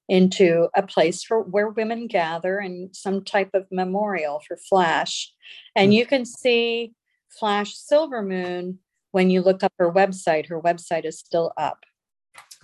into 0.08 0.68
a 0.74 0.82
place 0.82 1.22
for 1.22 1.42
where 1.42 1.68
women 1.68 2.06
gather 2.06 2.58
and 2.58 2.94
some 2.94 3.22
type 3.22 3.50
of 3.54 3.66
memorial 3.70 4.40
for 4.46 4.56
Flash. 4.56 5.32
And 5.76 5.92
mm. 5.92 5.94
you 5.94 6.06
can 6.06 6.24
see 6.24 6.92
Flash 7.38 7.74
Silvermoon 7.76 8.78
when 9.12 9.30
you 9.30 9.40
look 9.40 9.62
up 9.62 9.72
her 9.78 9.90
website. 9.90 10.48
Her 10.48 10.60
website 10.60 11.04
is 11.04 11.18
still 11.18 11.52
up 11.56 11.78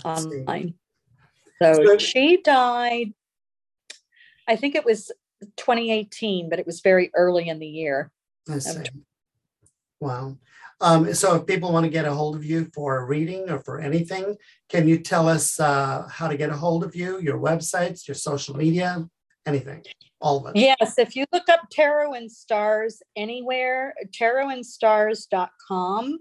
online. 0.05 0.75
So, 1.63 1.73
so 1.73 1.99
she 1.99 2.43
died, 2.43 3.15
I 4.47 4.57
think 4.57 4.75
it 4.75 4.85
was 4.85 5.11
2018, 5.57 6.51
but 6.51 6.59
it 6.59 6.67
was 6.67 6.81
very 6.81 7.11
early 7.15 7.49
in 7.49 7.61
the 7.61 7.67
year. 7.67 8.11
I 8.51 8.59
see. 8.59 8.85
Wow. 10.01 10.39
Um, 10.81 11.13
so 11.13 11.35
if 11.35 11.47
people 11.47 11.73
want 11.73 11.85
to 11.85 11.91
get 11.91 12.05
a 12.05 12.15
hold 12.15 12.37
of 12.37 12.45
you 12.45 12.71
for 12.73 12.99
a 12.99 13.05
reading 13.05 13.51
or 13.51 13.59
for 13.59 13.81
anything, 13.81 14.37
can 14.69 14.87
you 14.87 14.99
tell 14.99 15.29
us 15.29 15.59
uh, 15.59 16.07
how 16.09 16.29
to 16.29 16.37
get 16.37 16.51
a 16.51 16.57
hold 16.57 16.85
of 16.85 16.95
you, 16.95 17.21
your 17.21 17.39
websites, 17.39 18.07
your 18.07 18.15
social 18.15 18.57
media, 18.57 19.09
anything? 19.45 19.83
All 20.21 20.47
of 20.47 20.55
it. 20.55 20.61
Yes, 20.61 20.99
if 20.99 21.17
you 21.17 21.25
look 21.33 21.49
up 21.49 21.63
Tarot 21.71 22.13
and 22.13 22.31
Stars 22.31 23.03
anywhere, 23.17 23.95
tarotandstars.com 24.13 26.19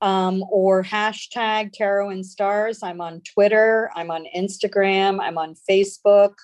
um, 0.00 0.44
or 0.50 0.82
hashtag 0.82 1.72
Tarot 1.72 2.10
and 2.10 2.24
Stars. 2.24 2.82
I'm 2.82 3.00
on 3.00 3.22
Twitter, 3.22 3.90
I'm 3.94 4.10
on 4.10 4.24
Instagram, 4.36 5.20
I'm 5.20 5.38
on 5.38 5.54
Facebook. 5.68 6.34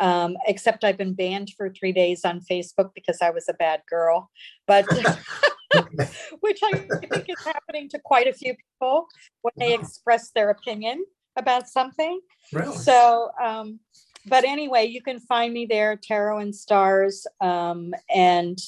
Um, 0.00 0.36
except 0.46 0.84
I've 0.84 0.96
been 0.96 1.14
banned 1.14 1.50
for 1.56 1.70
three 1.70 1.90
days 1.90 2.24
on 2.24 2.40
Facebook 2.40 2.92
because 2.94 3.18
I 3.20 3.30
was 3.30 3.48
a 3.48 3.52
bad 3.54 3.82
girl. 3.90 4.30
But 4.64 4.86
which 6.40 6.60
I 6.62 6.78
think 6.78 7.28
is 7.28 7.44
happening 7.44 7.88
to 7.90 7.98
quite 7.98 8.26
a 8.26 8.32
few 8.32 8.54
people 8.54 9.06
when 9.42 9.52
they 9.56 9.74
express 9.74 10.30
their 10.30 10.50
opinion 10.50 11.04
about 11.36 11.68
something. 11.68 12.20
Really? 12.52 12.76
So, 12.76 13.30
um, 13.42 13.80
but 14.26 14.44
anyway, 14.44 14.86
you 14.86 15.02
can 15.02 15.20
find 15.20 15.52
me 15.52 15.66
there, 15.66 15.96
Tarot 15.96 16.38
and 16.38 16.54
Stars. 16.54 17.26
Um, 17.40 17.92
and, 18.14 18.58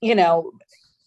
you 0.00 0.14
know, 0.14 0.52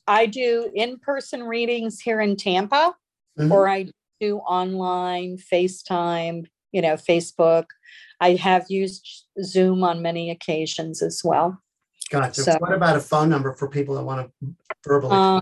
I 0.08 0.26
do 0.26 0.70
in 0.74 1.00
person 1.00 1.44
readings 1.44 2.00
here 2.00 2.22
in 2.22 2.36
Tampa, 2.36 2.96
mm-hmm. 3.40 3.52
or 3.52 3.68
I 3.70 3.90
do 4.20 4.38
online, 4.40 5.38
FaceTime, 5.38 6.46
you 6.72 6.82
know, 6.82 6.96
Facebook. 6.96 7.66
I 8.20 8.36
have 8.36 8.66
used 8.70 9.26
Zoom 9.44 9.84
on 9.84 10.02
many 10.02 10.30
occasions 10.32 11.02
as 11.02 11.22
well. 11.24 11.62
Gotcha. 12.10 12.42
So, 12.44 12.58
what 12.60 12.74
about 12.74 12.96
a 12.96 13.00
phone 13.00 13.30
number 13.30 13.54
for 13.54 13.68
people 13.68 13.96
that 13.96 14.04
want 14.04 14.30
to 14.42 14.56
verbally? 14.86 15.16
Um, 15.16 15.42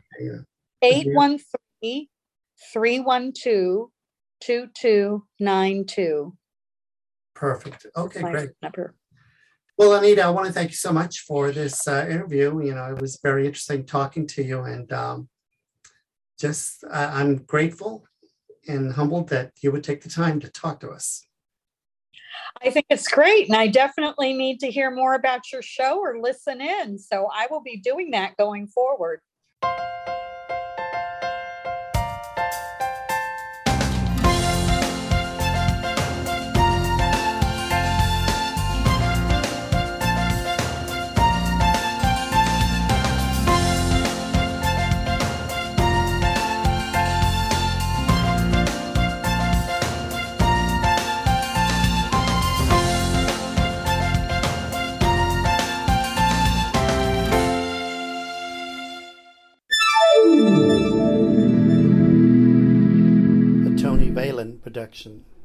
813 0.82 2.08
312 2.74 3.90
2292. 4.42 6.38
Perfect. 7.34 7.86
Okay, 7.96 8.22
great. 8.22 8.50
Number. 8.62 8.96
Well, 9.82 9.96
Anita, 9.96 10.22
I 10.22 10.30
want 10.30 10.46
to 10.46 10.54
thank 10.54 10.70
you 10.70 10.76
so 10.76 10.94
much 10.94 11.22
for 11.22 11.52
this 11.52 11.88
uh, 11.88 12.06
interview. 12.08 12.64
You 12.64 12.76
know, 12.76 12.94
it 12.94 13.02
was 13.02 13.20
very 13.24 13.48
interesting 13.48 13.84
talking 13.84 14.28
to 14.28 14.44
you, 14.44 14.62
and 14.62 14.94
um, 14.94 15.28
just 16.40 16.84
uh, 16.84 17.10
I'm 17.12 17.38
grateful 17.38 18.06
and 18.68 18.94
humbled 18.94 19.30
that 19.30 19.54
you 19.64 19.72
would 19.72 19.84
take 19.84 20.04
the 20.04 20.10
time 20.10 20.40
to 20.42 20.52
talk 20.52 20.82
to 20.82 20.92
us. 20.92 21.26
I 22.64 22.70
think 22.70 22.86
it's 22.92 23.08
great. 23.08 23.48
And 23.48 23.58
I 23.58 23.66
definitely 23.66 24.34
need 24.34 24.60
to 24.60 24.70
hear 24.70 24.92
more 24.92 25.16
about 25.16 25.52
your 25.52 25.64
show 25.64 25.98
or 25.98 26.20
listen 26.22 26.62
in. 26.62 27.00
So 27.00 27.28
I 27.34 27.48
will 27.50 27.64
be 27.64 27.78
doing 27.78 28.12
that 28.12 28.38
going 28.38 28.68
forward. 28.68 29.22
Production 64.72 65.26